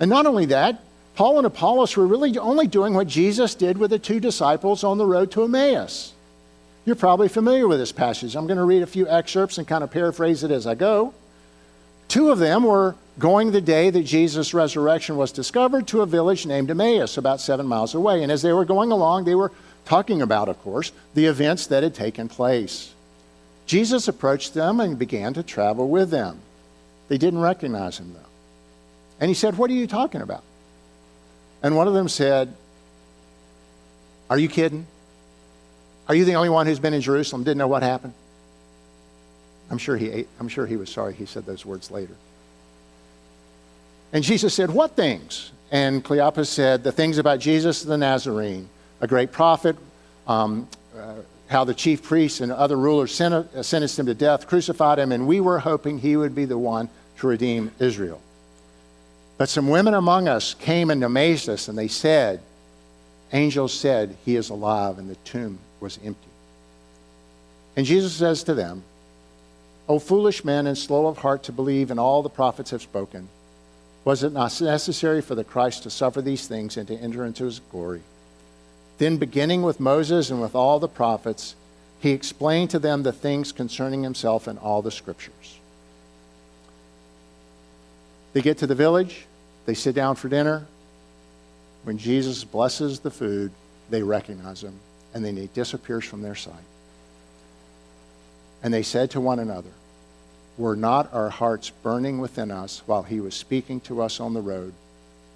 And 0.00 0.08
not 0.08 0.24
only 0.24 0.46
that, 0.46 0.80
Paul 1.16 1.36
and 1.36 1.46
Apollos 1.46 1.98
were 1.98 2.06
really 2.06 2.38
only 2.38 2.66
doing 2.66 2.94
what 2.94 3.08
Jesus 3.08 3.54
did 3.54 3.76
with 3.76 3.90
the 3.90 3.98
two 3.98 4.20
disciples 4.20 4.84
on 4.84 4.96
the 4.96 5.04
road 5.04 5.30
to 5.32 5.44
Emmaus. 5.44 6.14
You're 6.86 6.96
probably 6.96 7.28
familiar 7.28 7.68
with 7.68 7.78
this 7.78 7.92
passage. 7.92 8.34
I'm 8.34 8.46
going 8.46 8.56
to 8.56 8.64
read 8.64 8.82
a 8.82 8.86
few 8.86 9.06
excerpts 9.06 9.58
and 9.58 9.68
kind 9.68 9.84
of 9.84 9.90
paraphrase 9.90 10.44
it 10.44 10.50
as 10.50 10.66
I 10.66 10.76
go. 10.76 11.12
Two 12.08 12.30
of 12.30 12.38
them 12.38 12.64
were 12.64 12.94
going 13.18 13.50
the 13.50 13.60
day 13.60 13.90
that 13.90 14.02
Jesus' 14.02 14.54
resurrection 14.54 15.16
was 15.16 15.32
discovered 15.32 15.86
to 15.88 16.02
a 16.02 16.06
village 16.06 16.46
named 16.46 16.70
Emmaus, 16.70 17.16
about 17.16 17.40
seven 17.40 17.66
miles 17.66 17.94
away. 17.94 18.22
And 18.22 18.30
as 18.30 18.42
they 18.42 18.52
were 18.52 18.64
going 18.64 18.92
along, 18.92 19.24
they 19.24 19.34
were 19.34 19.52
talking 19.84 20.22
about, 20.22 20.48
of 20.48 20.60
course, 20.62 20.92
the 21.14 21.26
events 21.26 21.66
that 21.68 21.82
had 21.82 21.94
taken 21.94 22.28
place. 22.28 22.92
Jesus 23.66 24.06
approached 24.06 24.54
them 24.54 24.80
and 24.80 24.98
began 24.98 25.34
to 25.34 25.42
travel 25.42 25.88
with 25.88 26.10
them. 26.10 26.40
They 27.08 27.18
didn't 27.18 27.40
recognize 27.40 27.98
him, 27.98 28.12
though. 28.12 28.20
And 29.20 29.28
he 29.28 29.34
said, 29.34 29.56
What 29.56 29.70
are 29.70 29.74
you 29.74 29.86
talking 29.86 30.20
about? 30.20 30.42
And 31.62 31.76
one 31.76 31.88
of 31.88 31.94
them 31.94 32.08
said, 32.08 32.54
Are 34.28 34.38
you 34.38 34.48
kidding? 34.48 34.86
Are 36.08 36.14
you 36.14 36.24
the 36.24 36.34
only 36.34 36.48
one 36.48 36.66
who's 36.66 36.78
been 36.78 36.94
in 36.94 37.00
Jerusalem, 37.00 37.42
didn't 37.42 37.58
know 37.58 37.66
what 37.66 37.82
happened? 37.82 38.12
I'm 39.70 39.78
sure 39.78 39.96
he, 39.96 40.10
ate, 40.10 40.28
I'm 40.38 40.48
sure 40.48 40.66
he 40.66 40.76
was 40.76 40.90
sorry 40.90 41.14
he 41.14 41.26
said 41.26 41.44
those 41.46 41.66
words 41.66 41.90
later. 41.90 42.14
And 44.12 44.22
Jesus 44.22 44.54
said, 44.54 44.70
What 44.70 44.96
things? 44.96 45.50
And 45.70 46.04
Cleopas 46.04 46.46
said, 46.46 46.84
The 46.84 46.92
things 46.92 47.18
about 47.18 47.40
Jesus 47.40 47.82
the 47.82 47.98
Nazarene, 47.98 48.68
a 49.00 49.06
great 49.06 49.32
prophet, 49.32 49.76
um, 50.26 50.68
uh, 50.96 51.14
how 51.48 51.64
the 51.64 51.74
chief 51.74 52.02
priests 52.02 52.40
and 52.40 52.52
other 52.52 52.76
rulers 52.76 53.20
uh, 53.20 53.62
sentenced 53.62 53.98
him 53.98 54.06
to 54.06 54.14
death, 54.14 54.46
crucified 54.46 54.98
him, 54.98 55.12
and 55.12 55.26
we 55.26 55.40
were 55.40 55.58
hoping 55.58 55.98
he 55.98 56.16
would 56.16 56.34
be 56.34 56.44
the 56.44 56.58
one 56.58 56.88
to 57.18 57.26
redeem 57.26 57.70
Israel. 57.78 58.20
But 59.38 59.48
some 59.48 59.68
women 59.68 59.94
among 59.94 60.28
us 60.28 60.54
came 60.54 60.90
and 60.90 61.04
amazed 61.04 61.48
us, 61.48 61.68
and 61.68 61.76
they 61.76 61.88
said, 61.88 62.40
Angels 63.32 63.72
said, 63.72 64.16
He 64.24 64.36
is 64.36 64.50
alive, 64.50 64.98
and 64.98 65.10
the 65.10 65.16
tomb 65.16 65.58
was 65.80 65.98
empty. 66.04 66.28
And 67.76 67.84
Jesus 67.84 68.14
says 68.14 68.44
to 68.44 68.54
them, 68.54 68.82
O 69.88 69.98
foolish 69.98 70.44
men 70.44 70.66
and 70.66 70.76
slow 70.76 71.06
of 71.06 71.18
heart 71.18 71.44
to 71.44 71.52
believe 71.52 71.90
in 71.90 71.98
all 71.98 72.22
the 72.22 72.28
prophets 72.28 72.70
have 72.70 72.82
spoken, 72.82 73.28
was 74.04 74.22
it 74.22 74.32
not 74.32 74.60
necessary 74.60 75.20
for 75.20 75.34
the 75.34 75.44
Christ 75.44 75.82
to 75.82 75.90
suffer 75.90 76.22
these 76.22 76.46
things 76.46 76.76
and 76.76 76.86
to 76.88 76.94
enter 76.94 77.24
into 77.24 77.44
his 77.44 77.60
glory? 77.70 78.02
Then, 78.98 79.16
beginning 79.16 79.62
with 79.62 79.80
Moses 79.80 80.30
and 80.30 80.40
with 80.40 80.54
all 80.54 80.78
the 80.78 80.88
prophets, 80.88 81.54
he 82.00 82.10
explained 82.10 82.70
to 82.70 82.78
them 82.78 83.02
the 83.02 83.12
things 83.12 83.52
concerning 83.52 84.02
himself 84.02 84.48
in 84.48 84.58
all 84.58 84.80
the 84.80 84.90
scriptures. 84.90 85.58
They 88.32 88.42
get 88.42 88.58
to 88.58 88.66
the 88.66 88.74
village, 88.74 89.26
they 89.66 89.74
sit 89.74 89.94
down 89.94 90.16
for 90.16 90.28
dinner. 90.28 90.66
When 91.84 91.98
Jesus 91.98 92.44
blesses 92.44 93.00
the 93.00 93.10
food, 93.10 93.50
they 93.90 94.02
recognize 94.02 94.62
him, 94.62 94.74
and 95.14 95.24
then 95.24 95.36
he 95.36 95.48
disappears 95.54 96.04
from 96.04 96.22
their 96.22 96.34
sight. 96.34 96.54
And 98.62 98.72
they 98.72 98.82
said 98.82 99.10
to 99.12 99.20
one 99.20 99.38
another, 99.38 99.70
Were 100.58 100.76
not 100.76 101.12
our 101.12 101.28
hearts 101.28 101.70
burning 101.70 102.18
within 102.18 102.50
us 102.50 102.82
while 102.86 103.02
he 103.02 103.20
was 103.20 103.34
speaking 103.34 103.80
to 103.82 104.02
us 104.02 104.20
on 104.20 104.34
the 104.34 104.40
road, 104.40 104.72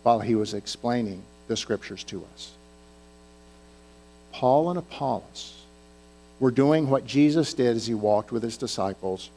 while 0.03 0.21
he 0.21 0.35
was 0.35 0.55
explaining 0.55 1.23
the 1.49 1.57
scriptures 1.57 2.05
to 2.05 2.25
us? 2.35 2.53
Paul 4.33 4.71
and 4.71 4.79
Apollos 4.79 5.63
were 6.39 6.51
doing 6.51 6.89
what 6.89 7.07
Jesus 7.07 7.53
did 7.53 7.77
as 7.77 7.87
he 7.87 7.95
walked 7.95 8.33
with 8.33 8.43
his 8.43 8.57
disciples, 8.57 9.31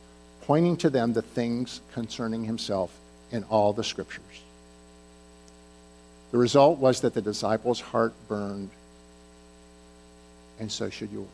pointing 0.43 0.78
to 0.78 0.89
them 0.89 1.13
the 1.13 1.22
things 1.22 1.82
concerning 1.93 2.46
himself 2.46 2.91
in 3.32 3.43
all 3.46 3.74
the 3.74 3.84
scriptures. 3.84 4.24
The 6.32 6.38
result 6.38 6.80
was 6.80 7.02
that 7.02 7.13
the 7.13 7.22
disciples' 7.22 7.82
heart 7.82 8.13
burned, 8.28 8.69
and 10.60 10.72
so 10.72 10.89
should 10.89 11.12
yours. 11.12 11.28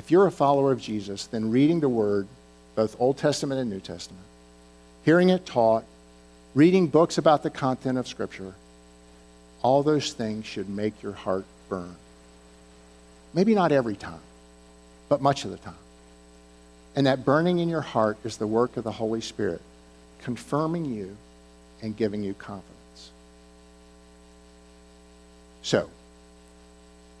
If 0.00 0.10
you're 0.10 0.26
a 0.26 0.32
follower 0.32 0.72
of 0.72 0.80
Jesus, 0.80 1.26
then 1.26 1.50
reading 1.50 1.80
the 1.80 1.88
Word, 1.90 2.26
both 2.74 2.98
Old 2.98 3.18
Testament 3.18 3.60
and 3.60 3.68
New 3.68 3.80
Testament, 3.80 4.24
hearing 5.04 5.28
it 5.28 5.44
taught, 5.44 5.84
reading 6.54 6.86
books 6.86 7.18
about 7.18 7.42
the 7.42 7.50
content 7.50 7.98
of 7.98 8.08
Scripture, 8.08 8.54
all 9.60 9.82
those 9.82 10.14
things 10.14 10.46
should 10.46 10.70
make 10.70 11.02
your 11.02 11.12
heart 11.12 11.44
burn. 11.68 11.94
Maybe 13.34 13.54
not 13.54 13.72
every 13.72 13.94
time, 13.94 14.22
but 15.10 15.20
much 15.20 15.44
of 15.44 15.50
the 15.50 15.58
time. 15.58 15.74
And 16.96 17.06
that 17.06 17.26
burning 17.26 17.58
in 17.58 17.68
your 17.68 17.82
heart 17.82 18.16
is 18.24 18.38
the 18.38 18.46
work 18.46 18.78
of 18.78 18.84
the 18.84 18.92
Holy 18.92 19.20
Spirit, 19.20 19.60
confirming 20.22 20.86
you 20.86 21.14
and 21.82 21.94
giving 21.94 22.24
you 22.24 22.32
confidence. 22.32 23.10
So, 25.60 25.90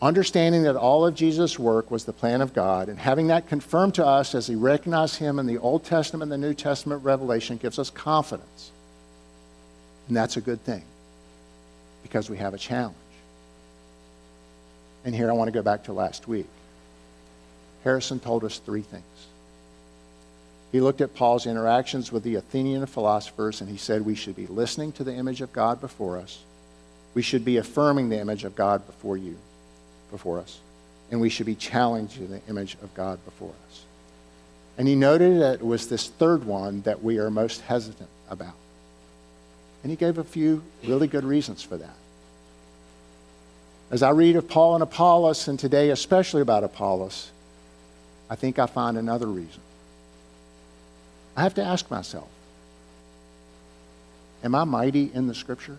understanding 0.02 0.62
that 0.62 0.76
all 0.76 1.06
of 1.06 1.14
Jesus' 1.14 1.58
work 1.58 1.90
was 1.90 2.04
the 2.04 2.12
plan 2.12 2.40
of 2.40 2.54
God, 2.54 2.88
and 2.88 2.98
having 2.98 3.26
that 3.26 3.48
confirmed 3.48 3.94
to 3.94 4.06
us 4.06 4.34
as 4.34 4.48
we 4.48 4.54
recognize 4.54 5.16
Him 5.16 5.38
in 5.38 5.46
the 5.46 5.58
Old 5.58 5.84
Testament 5.84 6.32
and 6.32 6.42
the 6.42 6.48
New 6.48 6.54
Testament 6.54 7.04
revelation 7.04 7.58
gives 7.58 7.78
us 7.78 7.90
confidence. 7.90 8.70
And 10.08 10.16
that's 10.16 10.36
a 10.36 10.40
good 10.40 10.62
thing 10.64 10.82
because 12.02 12.30
we 12.30 12.38
have 12.38 12.54
a 12.54 12.58
challenge. 12.58 12.96
And 15.04 15.14
here 15.14 15.30
I 15.30 15.34
want 15.34 15.48
to 15.48 15.52
go 15.52 15.62
back 15.62 15.84
to 15.84 15.92
last 15.92 16.26
week. 16.26 16.46
Harrison 17.84 18.20
told 18.20 18.44
us 18.44 18.58
three 18.58 18.82
things. 18.82 19.04
He 20.72 20.80
looked 20.80 21.00
at 21.00 21.14
Paul's 21.14 21.46
interactions 21.46 22.12
with 22.12 22.22
the 22.22 22.36
Athenian 22.36 22.86
philosophers 22.86 23.60
and 23.60 23.68
he 23.68 23.76
said 23.76 24.04
we 24.04 24.14
should 24.14 24.36
be 24.36 24.46
listening 24.46 24.92
to 24.92 25.04
the 25.04 25.14
image 25.14 25.40
of 25.40 25.52
God 25.52 25.80
before 25.80 26.18
us. 26.18 26.38
We 27.14 27.22
should 27.22 27.44
be 27.44 27.56
affirming 27.56 28.08
the 28.08 28.20
image 28.20 28.44
of 28.44 28.54
God 28.54 28.86
before 28.86 29.16
you 29.16 29.36
before 30.10 30.38
us, 30.38 30.60
and 31.10 31.20
we 31.20 31.28
should 31.28 31.46
be 31.46 31.54
challenging 31.54 32.30
the 32.30 32.40
image 32.48 32.76
of 32.82 32.94
God 32.94 33.24
before 33.24 33.52
us. 33.68 33.84
And 34.78 34.88
he 34.88 34.94
noted 34.94 35.40
that 35.40 35.56
it 35.56 35.66
was 35.66 35.88
this 35.88 36.08
third 36.08 36.44
one 36.44 36.82
that 36.82 37.02
we 37.02 37.18
are 37.18 37.30
most 37.30 37.60
hesitant 37.62 38.08
about. 38.30 38.54
And 39.82 39.90
he 39.90 39.96
gave 39.96 40.18
a 40.18 40.24
few 40.24 40.62
really 40.84 41.06
good 41.06 41.24
reasons 41.24 41.62
for 41.62 41.76
that. 41.76 41.94
As 43.90 44.02
I 44.02 44.10
read 44.10 44.36
of 44.36 44.48
Paul 44.48 44.74
and 44.74 44.82
Apollos, 44.82 45.48
and 45.48 45.58
today 45.58 45.90
especially 45.90 46.42
about 46.42 46.64
Apollos, 46.64 47.30
I 48.28 48.36
think 48.36 48.58
I 48.58 48.66
find 48.66 48.96
another 48.96 49.26
reason. 49.26 49.60
I 51.36 51.42
have 51.42 51.54
to 51.54 51.62
ask 51.62 51.90
myself 51.90 52.28
Am 54.42 54.54
I 54.54 54.64
mighty 54.64 55.10
in 55.12 55.26
the 55.26 55.34
scriptures? 55.34 55.76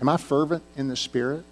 Am 0.00 0.08
I 0.08 0.16
fervent 0.16 0.62
in 0.76 0.88
the 0.88 0.96
Spirit? 0.96 1.44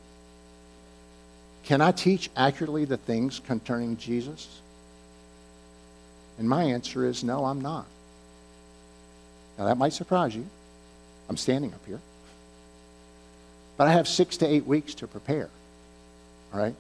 Can 1.64 1.81
I 1.81 1.92
teach 1.92 2.31
accurately 2.37 2.85
the 2.85 2.96
things 2.96 3.40
concerning 3.46 3.96
Jesus? 3.96 4.61
And 6.38 6.48
my 6.48 6.64
answer 6.64 7.07
is 7.07 7.22
no, 7.22 7.44
I'm 7.44 7.61
not. 7.61 7.87
Now, 9.59 9.66
that 9.66 9.77
might 9.77 9.92
surprise 9.92 10.35
you. 10.35 10.46
I'm 11.29 11.37
standing 11.37 11.72
up 11.72 11.81
here. 11.87 12.01
But 13.77 13.88
I 13.88 13.92
have 13.92 14.09
six 14.09 14.38
to 14.38 14.46
eight 14.46 14.66
weeks 14.66 14.94
to 14.96 15.07
prepare. 15.07 15.48
All 16.53 16.61
right? 16.61 16.75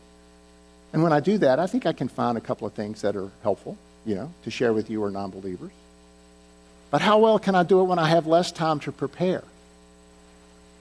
And 0.92 1.02
when 1.02 1.12
I 1.12 1.20
do 1.20 1.38
that, 1.38 1.58
I 1.58 1.66
think 1.66 1.86
I 1.86 1.92
can 1.92 2.08
find 2.08 2.36
a 2.36 2.40
couple 2.40 2.66
of 2.66 2.74
things 2.74 3.02
that 3.02 3.16
are 3.16 3.30
helpful, 3.42 3.78
you 4.04 4.14
know, 4.14 4.32
to 4.44 4.50
share 4.50 4.72
with 4.72 4.90
you 4.90 5.02
or 5.02 5.10
non 5.10 5.30
believers. 5.30 5.70
But 6.90 7.00
how 7.00 7.18
well 7.18 7.38
can 7.38 7.54
I 7.54 7.62
do 7.62 7.80
it 7.80 7.84
when 7.84 7.98
I 7.98 8.08
have 8.08 8.26
less 8.26 8.52
time 8.52 8.78
to 8.80 8.92
prepare? 8.92 9.44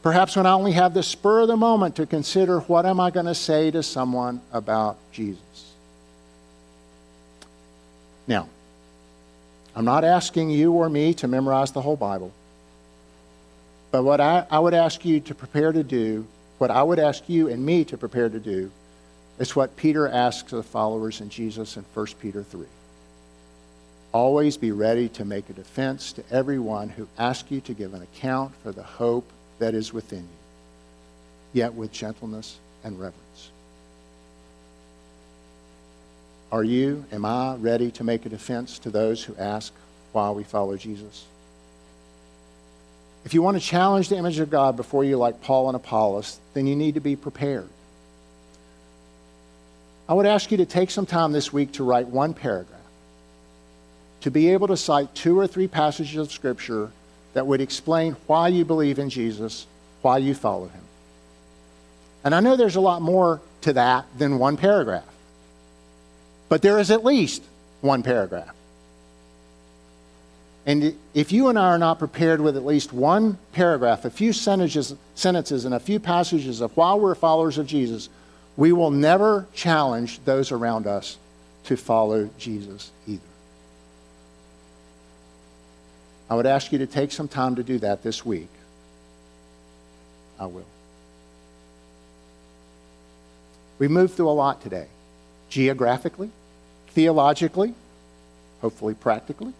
Perhaps 0.02 0.36
when 0.36 0.46
I 0.48 0.54
only 0.54 0.72
have 0.72 0.94
the 0.94 1.04
spur 1.04 1.42
of 1.42 1.48
the 1.48 1.58
moment 1.58 1.98
to 1.98 2.06
consider 2.06 2.60
what 2.62 2.86
am 2.86 3.00
I 3.00 3.12
going 3.12 3.28
to 3.28 3.36
say 3.36 3.70
to 3.72 3.84
someone 3.84 4.42
about 4.52 4.98
Jesus. 5.12 5.74
Now, 8.28 8.48
I'm 9.76 9.86
not 9.86 10.04
asking 10.04 10.50
you 10.50 10.72
or 10.74 10.90
me 10.90 11.14
to 11.16 11.28
memorize 11.28 11.72
the 11.72 11.82
whole 11.82 11.96
Bible. 11.96 12.32
But 13.92 14.04
what 14.04 14.20
I, 14.20 14.46
I 14.50 14.60
would 14.60 14.74
ask 14.74 15.06
you 15.06 15.20
to 15.22 15.36
prepare 15.36 15.72
to 15.72 15.84
do, 15.84 16.26
what 16.58 16.72
I 16.72 16.82
would 16.82 17.00
ask 17.00 17.28
you 17.30 17.50
and 17.50 17.64
me 17.64 17.84
to 17.86 17.98
prepare 17.98 18.30
to 18.30 18.40
do, 18.40 18.72
is 19.38 19.56
what 19.56 19.76
Peter 19.76 20.08
asks 20.08 20.52
the 20.52 20.64
followers 20.64 21.22
in 21.22 21.30
Jesus 21.30 21.78
in 21.78 21.86
1 21.94 22.06
Peter 22.20 22.44
3. 22.44 22.66
Always 24.14 24.58
be 24.58 24.72
ready 24.72 25.10
to 25.10 25.26
make 25.26 25.50
a 25.50 25.54
defense 25.54 26.12
to 26.14 26.24
everyone 26.32 26.90
who 26.90 27.08
asks 27.18 27.50
you 27.52 27.62
to 27.62 27.74
give 27.74 27.94
an 27.94 28.02
account 28.02 28.54
for 28.64 28.72
the 28.72 28.84
hope 28.84 29.30
that 29.62 29.74
is 29.76 29.93
within 29.93 30.19
you, 30.19 31.62
yet 31.62 31.74
with 31.74 31.91
gentleness 31.91 32.58
and 32.84 33.00
reverence. 33.00 33.52
Are 36.52 36.63
you, 36.63 37.06
am 37.12 37.24
I 37.26 37.56
ready 37.56 37.91
to 37.91 38.04
make 38.04 38.26
a 38.26 38.30
defense 38.30 38.80
to 38.80 38.89
those 38.89 39.24
who 39.24 39.36
ask 39.38 39.71
why 40.12 40.32
we 40.32 40.43
follow 40.43 40.76
Jesus? 40.76 41.26
If 43.24 43.34
you 43.36 43.43
want 43.43 43.56
to 43.56 43.63
challenge 43.63 44.10
the 44.10 44.17
image 44.17 44.39
of 44.39 44.50
God 44.50 44.76
before 44.76 45.04
you, 45.04 45.15
like 45.15 45.41
Paul 45.41 45.69
and 45.69 45.76
Apollos, 45.76 46.39
then 46.56 46.65
you 46.65 46.76
need 46.76 46.95
to 46.95 47.00
be 47.00 47.15
prepared. 47.15 47.69
I 50.10 50.15
would 50.15 50.26
ask 50.26 50.52
you 50.52 50.58
to 50.58 50.65
take 50.65 50.89
some 50.89 51.06
time 51.06 51.32
this 51.32 51.54
week 51.54 51.74
to 51.74 51.84
write 51.84 52.08
one 52.08 52.34
paragraph, 52.34 52.80
to 54.21 54.32
be 54.32 54.50
able 54.50 54.67
to 54.67 54.76
cite 54.76 55.13
two 55.13 55.39
or 55.39 55.45
three 55.45 55.67
passages 55.67 56.17
of 56.17 56.32
Scripture 56.32 56.91
that 57.34 57.48
would 57.48 57.62
explain 57.62 58.15
why 58.28 58.50
you 58.50 58.65
believe 58.65 59.00
in 59.00 59.10
Jesus, 59.10 59.65
why 60.02 60.17
you 60.17 60.34
follow 60.34 60.67
him. 60.67 60.82
And 62.24 62.36
I 62.36 62.39
know 62.39 62.56
there's 62.56 62.76
a 62.76 62.82
lot 62.82 63.02
more 63.02 63.41
to 63.62 63.74
that 63.74 64.06
than 64.17 64.38
one 64.38 64.58
paragraph, 64.58 65.06
but 66.50 66.62
there 66.62 66.80
is 66.80 66.91
at 66.91 67.04
least 67.04 67.44
one 67.82 68.04
paragraph. 68.04 68.54
And 70.65 70.96
if 71.15 71.32
you 71.32 71.48
and 71.48 71.58
I 71.58 71.70
are 71.70 71.80
not 71.80 71.98
prepared 71.98 72.39
with 72.39 72.56
at 72.56 72.65
least 72.65 72.94
one 72.94 73.38
paragraph, 73.52 74.06
a 74.06 74.12
few 74.12 74.32
sentences, 74.32 74.94
sentences 75.15 75.65
and 75.65 75.74
a 75.74 75.80
few 75.80 76.00
passages 76.00 76.62
of 76.62 76.76
why 76.78 76.94
we're 76.94 77.15
followers 77.15 77.58
of 77.58 77.65
Jesus, 77.65 78.10
we 78.58 78.72
will 78.72 78.91
never 78.91 79.48
challenge 79.56 80.24
those 80.24 80.52
around 80.52 80.86
us 80.86 81.17
to 81.63 81.78
follow 81.78 82.30
Jesus 82.38 82.91
either. 83.08 83.22
I 86.32 86.34
would 86.34 86.46
ask 86.46 86.72
you 86.72 86.78
to 86.78 86.88
take 86.88 87.12
some 87.12 87.28
time 87.28 87.56
to 87.56 87.63
do 87.63 87.78
that 87.80 88.04
this 88.04 88.26
week. 88.26 88.48
I 90.39 90.46
will. 90.46 90.65
We 93.80 93.89
moved 93.89 94.13
through 94.13 94.30
a 94.30 94.32
lot 94.32 94.62
today 94.62 94.88
geographically, 95.50 96.30
theologically, 96.91 97.74
hopefully 98.62 98.94
practically. 98.94 99.52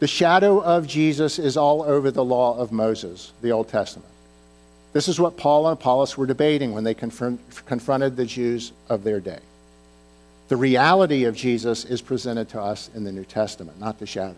The 0.00 0.06
shadow 0.06 0.62
of 0.62 0.86
Jesus 0.86 1.38
is 1.38 1.56
all 1.56 1.82
over 1.82 2.10
the 2.10 2.24
law 2.24 2.58
of 2.58 2.70
Moses, 2.70 3.32
the 3.40 3.52
Old 3.52 3.68
Testament. 3.68 4.10
This 4.92 5.08
is 5.08 5.18
what 5.18 5.38
Paul 5.38 5.66
and 5.66 5.80
Apollos 5.80 6.18
were 6.18 6.26
debating 6.26 6.74
when 6.74 6.84
they 6.84 6.92
confront, 6.92 7.40
confronted 7.64 8.16
the 8.16 8.26
Jews 8.26 8.72
of 8.90 9.02
their 9.02 9.18
day. 9.18 9.40
The 10.48 10.58
reality 10.58 11.24
of 11.24 11.34
Jesus 11.34 11.86
is 11.86 12.02
presented 12.02 12.50
to 12.50 12.60
us 12.60 12.90
in 12.94 13.04
the 13.04 13.12
New 13.12 13.24
Testament, 13.24 13.80
not 13.80 13.98
the 13.98 14.06
shadow. 14.06 14.36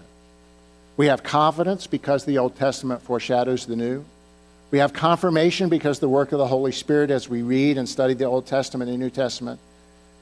We 0.96 1.06
have 1.06 1.22
confidence 1.22 1.87
because 1.87 2.24
the 2.24 2.38
Old 2.38 2.56
Testament 2.56 3.02
foreshadows 3.02 3.66
the 3.66 3.76
New. 3.76 4.04
We 4.70 4.78
have 4.78 4.92
confirmation 4.92 5.68
because 5.68 5.98
the 5.98 6.09
work 6.09 6.32
of 6.32 6.38
the 6.38 6.46
Holy 6.46 6.72
Spirit 6.72 7.11
as 7.11 7.28
we 7.28 7.42
read 7.42 7.78
and 7.78 7.88
study 7.88 8.14
the 8.14 8.24
Old 8.24 8.46
Testament 8.46 8.90
and 8.90 8.98
New 8.98 9.11
Testament. 9.11 9.61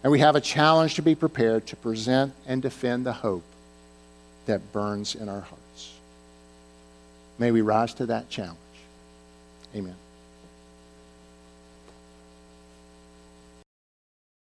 And 0.03 0.11
we 0.11 0.19
have 0.19 0.37
a 0.37 0.41
challenge 0.41 0.97
to 0.97 1.03
be 1.03 1.15
prepared 1.15 1.67
to 1.69 1.77
present 1.77 2.33
and 2.47 2.61
defend 2.61 3.07
the 3.07 3.13
hope 3.13 3.45
that 4.47 4.73
burns 4.73 5.15
in 5.15 5.29
our 5.29 5.41
hearts. 5.41 5.93
May 7.39 7.51
we 7.51 7.63
rise 7.63 7.95
to 7.95 8.07
that 8.07 8.29
challenge. 8.29 8.59
Amen. 9.75 9.97